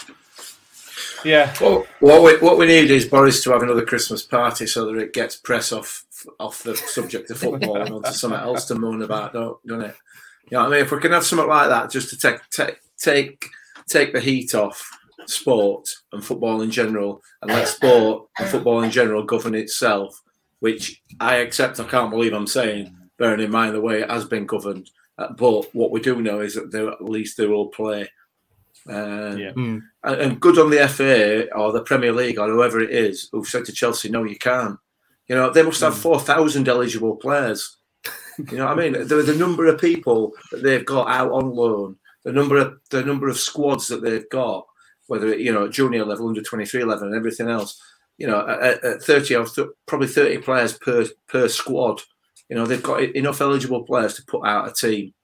[1.25, 4.87] yeah, Well, what we what we need is Boris to have another Christmas party so
[4.87, 6.05] that it gets press off
[6.39, 9.95] off the subject of football and onto something else to moan about, don't don't it?
[10.51, 10.81] You know what I mean?
[10.85, 13.49] If we can have something like that, just to take take take
[13.89, 14.91] take the heat off
[15.27, 20.21] sport and football in general, and let sport and football in general govern itself,
[20.61, 21.81] which I accept.
[21.81, 24.91] I can't believe I'm saying, bearing in mind the way it has been governed.
[25.17, 28.09] Uh, but what we do know is that there at least they will play.
[28.89, 29.53] Um, Yeah.
[29.57, 33.47] and, and good on the FA or the Premier League or whoever it is who've
[33.47, 34.79] said to Chelsea, no, you can't.
[35.29, 37.77] You know, they must have 4,000 eligible players.
[38.51, 39.07] You know what I mean?
[39.07, 43.05] The, the number of people that they've got out on loan, the number of the
[43.05, 44.67] number of squads that they've got,
[45.07, 47.81] whether it, you know, junior level, under 23 level, and everything else,
[48.19, 52.01] you know, at, at 30 or th- probably 30 players per per squad.
[52.49, 55.15] You know, they've got enough eligible players to put out a team.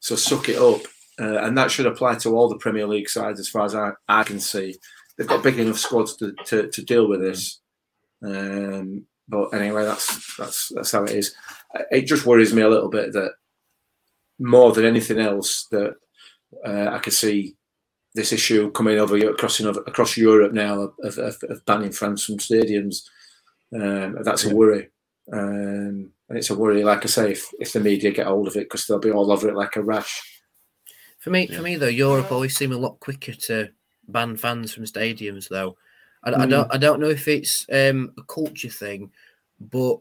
[0.00, 0.80] So suck it up.
[1.18, 3.92] Uh, and that should apply to all the Premier League sides, as far as I,
[4.08, 4.76] I can see.
[5.16, 7.60] They've got big enough squads to, to, to deal with this.
[8.22, 11.34] Um, but anyway, that's that's that's how it is.
[11.90, 13.32] It just worries me a little bit that
[14.38, 15.94] more than anything else that
[16.64, 17.56] uh, I could see
[18.14, 22.38] this issue coming over crossing over across Europe now of, of, of banning fans from
[22.38, 23.02] stadiums.
[23.74, 24.88] Um, that's a worry,
[25.32, 26.84] um, and it's a worry.
[26.84, 29.30] Like I say, if, if the media get hold of it, because they'll be all
[29.32, 30.22] over it like a rash.
[31.18, 33.70] For me, for me though, Europe always seem a lot quicker to
[34.06, 35.48] ban fans from stadiums.
[35.48, 35.76] Though,
[36.26, 39.10] I, I don't, I don't know if it's um, a culture thing,
[39.60, 39.98] but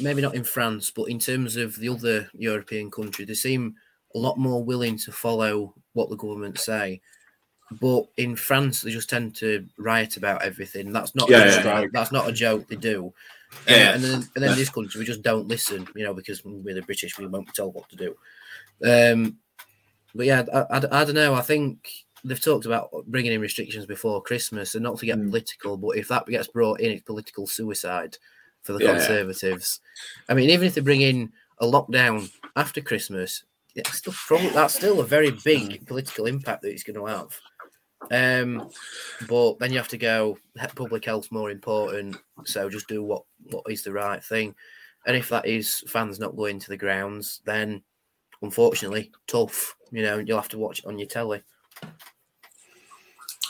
[0.00, 3.74] maybe not in France, but in terms of the other European countries, they seem
[4.14, 7.00] a lot more willing to follow what the government say.
[7.80, 10.92] But in France, they just tend to riot about everything.
[10.92, 11.90] That's not, Yeah, a yeah, joke.
[11.92, 12.68] that's not a joke.
[12.68, 13.12] They do.
[13.68, 13.94] Uh, Yeah.
[13.94, 15.88] and then, and then this country, we just don't listen.
[15.96, 18.16] You know, because we're the British, we won't be told what to do.
[18.84, 19.38] Um,
[20.14, 21.34] but yeah, I, I, I don't know.
[21.34, 21.90] I think
[22.26, 25.28] they've talked about bringing in restrictions before Christmas, and not to get Mm.
[25.28, 28.18] political, but if that gets brought in, it's political suicide
[28.62, 28.92] for the Yeah.
[28.94, 29.80] Conservatives.
[30.28, 34.74] I mean, even if they bring in a lockdown after Christmas, it's still probably that's
[34.74, 37.38] still a very big political impact that it's going to have.
[38.10, 38.70] Um,
[39.28, 40.38] but then you have to go
[40.74, 44.54] public health more important, so just do what what is the right thing.
[45.06, 47.82] And if that is fans not going to the grounds, then
[48.42, 49.76] unfortunately, tough.
[49.92, 51.42] You know, you'll have to watch it on your telly.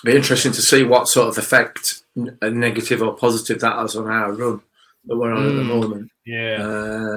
[0.05, 3.97] Be interesting to see what sort of effect, n- a negative or positive, that has
[3.97, 4.61] on our run
[5.07, 5.67] that we're on at the Mm.
[5.67, 6.11] moment.
[6.27, 6.57] yeah.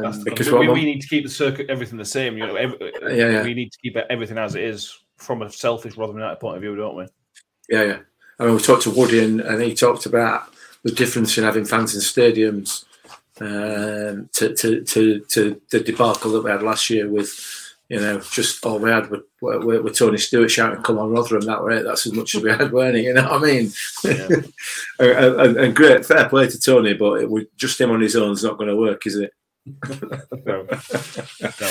[0.06, 2.38] Um, because we, we, we need to keep the circuit everything the same.
[2.38, 3.44] You know, every, Yeah, yeah.
[3.44, 6.62] we need to keep everything as it is from a selfish Rotherham United point of
[6.62, 7.06] view, don't we?
[7.70, 7.98] Yeah, yeah.
[8.40, 10.54] I mean, we talked to Woody, and, and he talked about
[10.84, 12.86] the difference in having fans in stadiums
[13.42, 17.30] um, to, to, to, to the debacle that we had last year with,
[17.90, 21.46] you know, just all we had with, with, with Tony Stewart shouting, come on, Rotherham,
[21.46, 21.84] that were it.
[21.84, 23.04] That's as much as we had, weren't it?
[23.04, 23.72] You know what I mean?
[24.04, 24.28] Yeah.
[25.00, 28.16] and, and, and great, fair play to Tony, but it would, just him on his
[28.16, 29.34] own is not going to work, is it?
[30.46, 30.68] No.
[31.42, 31.70] No.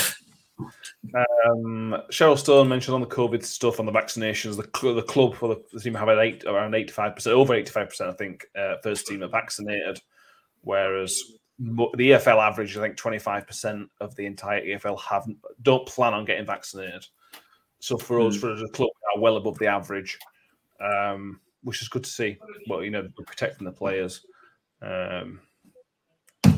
[1.15, 4.57] Um, Cheryl Stone mentioned on the COVID stuff on the vaccinations.
[4.57, 7.37] The, cl- the club for the, the team have an eight around eighty five percent,
[7.37, 8.45] over eighty five percent, I think.
[8.59, 10.01] Uh, first team are vaccinated,
[10.63, 11.23] whereas
[11.59, 15.25] the EFL average, I think, twenty five percent of the entire EFL have
[15.63, 17.05] don't plan on getting vaccinated.
[17.81, 20.19] So for us, for the club, we are well above the average,
[20.81, 22.39] um, which is good to see.
[22.69, 24.25] Well, you know, we're protecting the players.
[24.83, 25.41] Um,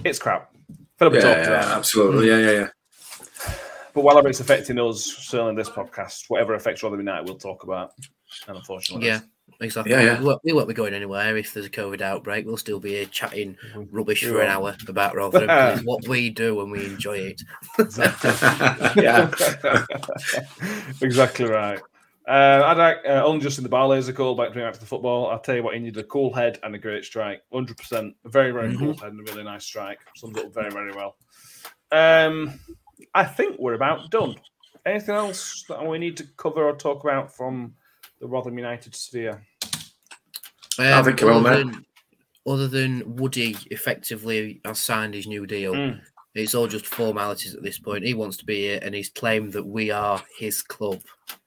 [0.04, 0.50] it's crap.
[0.98, 1.78] Philip Yeah, talked yeah, about it.
[1.78, 2.28] absolutely.
[2.28, 2.68] Yeah, yeah, yeah.
[3.92, 7.64] But whatever it's affecting us, certainly in this podcast, whatever affects Rotherham United, we'll talk
[7.64, 7.92] about.
[8.46, 9.20] And unfortunately, Yeah,
[9.60, 9.92] exactly.
[9.92, 10.18] Yeah, yeah.
[10.20, 12.46] We, won't, we won't be going anywhere if there's a COVID outbreak.
[12.46, 13.56] We'll still be here chatting
[13.90, 15.48] rubbish for an hour about Rotherham.
[15.48, 17.42] 'cause it's what we do and we enjoy it.
[17.78, 18.30] exactly.
[19.02, 19.30] yeah.
[21.00, 21.80] exactly right.
[22.28, 24.86] Uh, I'd like uh, only just in the Barlaser call back bring back to the
[24.86, 25.28] football.
[25.30, 27.42] I'll tell you what, he needed a cool head and a great strike.
[27.52, 28.14] 100%.
[28.24, 29.98] A very, very cool head and a really nice strike.
[30.14, 31.16] Sums it up very, very well.
[31.90, 32.60] Um,
[33.14, 34.36] I think we're about done.
[34.86, 37.74] Anything else that we need to cover or talk about from
[38.20, 39.42] the Rotherham United sphere?
[40.78, 41.84] I think you're other than,
[42.46, 46.00] other than Woody effectively has signed his new deal, Mm.
[46.34, 48.04] It's all just formalities at this point.
[48.04, 51.00] He wants to be here, and he's claimed that we are his club.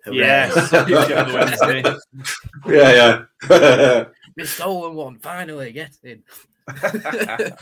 [0.04, 0.18] Hooray.
[0.18, 0.72] Yes.
[2.68, 3.24] Yeah, yeah,
[4.36, 5.20] the stolen one.
[5.20, 6.24] Finally, get in.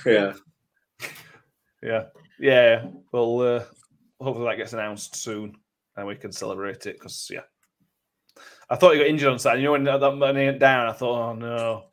[0.06, 0.34] yeah.
[1.84, 2.04] Yeah,
[2.40, 2.86] yeah.
[3.12, 3.64] Well, uh,
[4.20, 5.56] hopefully that gets announced soon,
[5.96, 6.98] and we can celebrate it.
[6.98, 7.42] Because yeah,
[8.72, 9.62] I thought he got injured on Saturday.
[9.64, 11.84] You know when that money went down, I thought, oh no,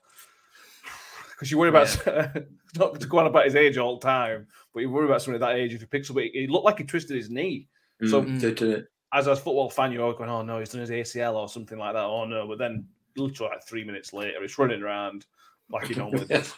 [1.32, 1.88] because you worry about
[2.76, 5.40] not to go on about his age all the time, but you worry about somebody
[5.40, 6.16] that age if he picks up.
[6.18, 7.66] He looked like he twisted his knee.
[8.06, 10.82] So Mm, did, did as a football fan, you're always going, oh no, he's done
[10.82, 12.04] his ACL or something like that.
[12.04, 15.26] Oh no, but then literally like three minutes later, he's running around
[15.70, 16.54] like he normally does.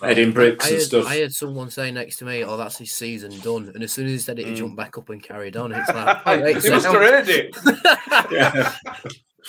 [0.00, 1.06] Heading bricks I and heard, stuff.
[1.06, 4.06] I heard someone say next to me, "Oh, that's his season done." And as soon
[4.06, 4.56] as he said it, he Mm.
[4.56, 5.72] jumped back up and carried on.
[5.72, 7.56] It's like, oh, wait, he must have heard it.
[8.32, 8.74] yeah.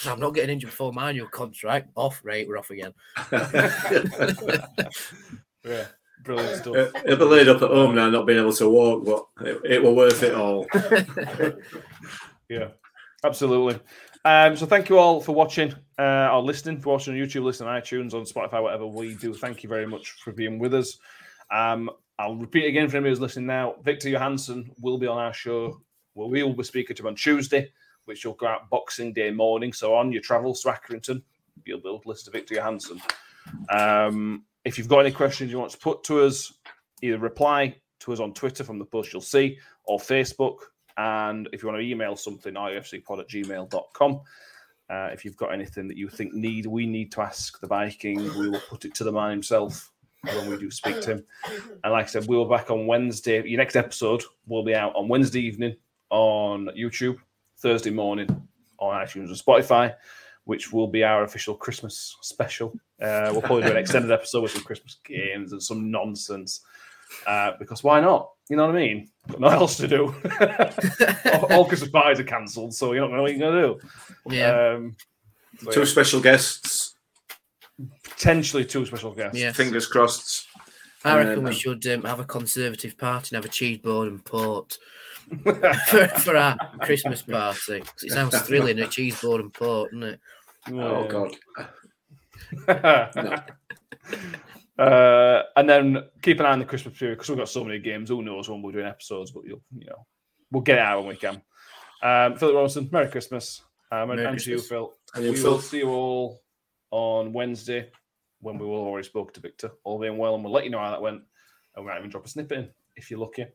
[0.06, 1.90] I'm not getting injured before my new contract.
[1.96, 2.94] Off rate, we're off again.
[5.66, 5.86] Yeah,
[6.24, 6.76] brilliant stuff.
[6.76, 9.62] Uh, He'll be laid up at home now, not being able to walk, but it,
[9.66, 10.66] it will worth it all.
[12.50, 12.70] Yeah,
[13.24, 13.80] absolutely.
[14.26, 17.70] Um, so thank you all for watching uh, or listening, for watching on YouTube, listening
[17.70, 19.36] on iTunes, on Spotify, whatever we do.
[19.36, 20.98] Thank you very much for being with us.
[21.52, 23.76] Um, I'll repeat again for anybody who's listening now.
[23.84, 25.80] Viktor Johansson will be on our show.
[26.16, 27.72] Well, we will be speaking to him on Tuesday,
[28.10, 29.72] which will go out Boxing Day morning.
[29.72, 31.22] So on your travels to Accrington,
[31.64, 33.00] you'll be able to listen to Viktor Johansson.
[33.70, 36.52] Um, if you've got any questions you want to put to us,
[37.04, 40.58] either reply to us on Twitter from the post you'll see or Facebook.
[40.98, 44.22] And if you want to email something, ifcpod at gmail.com.
[44.90, 48.24] Uh, if you've got anything that you think need we need to ask the Viking,
[48.40, 49.92] we will put it to the man himself
[50.24, 51.26] when we do speak to him.
[51.84, 53.48] And like I said, we'll be back on Wednesday.
[53.48, 55.76] Your next episode will be out on Wednesday evening
[56.10, 57.20] on YouTube,
[57.62, 58.30] Thursday morning
[58.80, 59.94] on iTunes and Spotify,
[60.46, 62.74] which will be our official Christmas special.
[63.02, 66.62] Uh, we'll probably do an extended episode with some Christmas games and some nonsense.
[67.26, 68.30] Uh, because why not?
[68.50, 69.10] You know what I mean?
[69.30, 70.16] Got nothing else to do.
[71.34, 74.36] all, all Christmas parties are cancelled, so you're not know what you're going to do.
[74.36, 74.96] Yeah, Um,
[75.60, 76.96] so Two yeah, special guests,
[78.04, 79.38] potentially two special guests.
[79.40, 79.52] yeah.
[79.52, 80.48] fingers crossed.
[81.04, 84.10] I reckon um, we should um, have a conservative party and have a cheese board
[84.10, 84.78] and port
[85.44, 87.84] for, for our Christmas party.
[88.04, 90.20] It sounds thrilling, a cheeseboard and port, doesn't it?
[90.72, 91.36] Oh God,
[94.80, 97.80] Uh, and then keep an eye on the Christmas period because we've got so many
[97.80, 98.08] games.
[98.08, 100.06] Who knows when we're doing episodes, but you'll, you know,
[100.52, 101.42] we'll get it out when we can.
[102.02, 103.62] Um, Philip Robinson, Merry Christmas.
[103.92, 104.94] Um, and, Merry and to you, Phil.
[105.16, 106.42] And we will see you all
[106.92, 107.92] on Wednesday
[108.40, 109.72] when we will already spoke to Viktor.
[109.84, 111.24] All being well, and we'll let you know how that went.
[111.76, 113.48] And we might even drop a snippet in if you're lucky.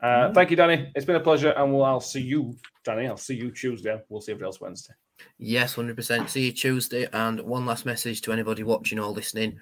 [0.00, 0.90] Uh, Thank you, Danny.
[0.94, 3.06] It's been a pleasure, and we'll, I'll see you, Danny.
[3.06, 4.00] I'll see you Tuesday.
[4.08, 4.94] We'll see everybody else Wednesday.
[5.38, 6.28] Yes, 100%.
[6.28, 7.08] See you Tuesday.
[7.12, 9.58] And one last message to anybody watching or listening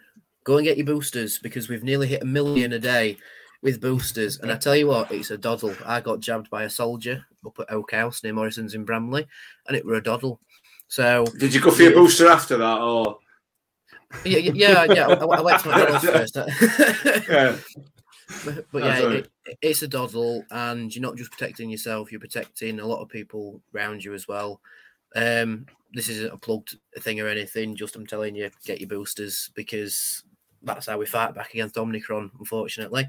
[0.46, 3.18] go and get your boosters because we've nearly hit a million a day
[3.62, 4.38] with boosters.
[4.38, 5.74] And I tell you what, it's a doddle.
[5.84, 9.26] I got jabbed by a soldier up at Oak House near Morrison's in Bramley,
[9.66, 10.40] and it were a doddle.
[10.88, 13.18] So, Did you go for your booster after that, or
[14.24, 16.36] yeah, yeah, yeah, yeah I, I went to McDonald's first.
[17.28, 17.56] yeah?
[18.44, 19.30] but but yeah, it,
[19.62, 23.60] it's a doddle, and you're not just protecting yourself; you're protecting a lot of people
[23.74, 24.60] around you as well.
[25.14, 27.76] Um, this isn't a plugged thing or anything.
[27.76, 30.24] Just I'm telling you, get your boosters because
[30.62, 33.08] that's how we fight back against Omicron, unfortunately.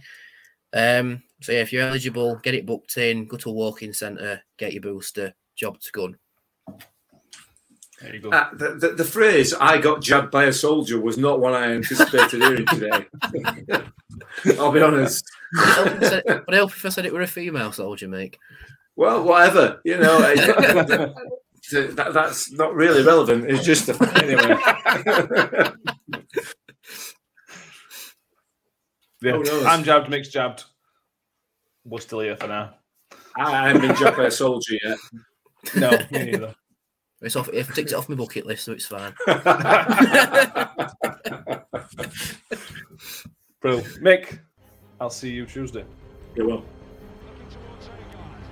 [0.73, 3.25] Um, so yeah, if you're eligible, get it booked in.
[3.25, 5.33] Go to a walk-in centre, get your booster.
[5.55, 6.17] Job to gun.
[8.01, 8.29] There you go.
[8.29, 11.71] Uh, the, the, the phrase "I got jabbed by a soldier" was not one I
[11.71, 13.05] anticipated hearing today.
[14.59, 15.25] I'll be honest.
[15.53, 18.37] but I hope if I said it were a female soldier, mate.
[18.95, 20.17] Well, whatever you know.
[20.19, 20.35] I-
[21.71, 23.45] that, that's not really relevant.
[23.49, 24.55] It's just a, anyway.
[29.21, 29.31] Yeah.
[29.33, 29.65] Who?
[29.65, 30.63] I'm jabbed, Mick's jabbed.
[31.83, 32.75] We're still here for now.
[33.35, 34.97] I haven't been jabbed by a soldier yet.
[35.75, 36.55] No, me neither.
[37.21, 37.49] It's off.
[37.51, 39.13] It takes it off my bucket list, so it's fine.
[43.59, 44.39] Bro, Mick,
[45.01, 45.83] I'll see you Tuesday.
[46.35, 46.63] You will.
[47.25, 48.43] Looking towards Odegaard.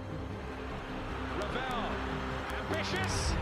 [2.71, 3.33] Ambitious.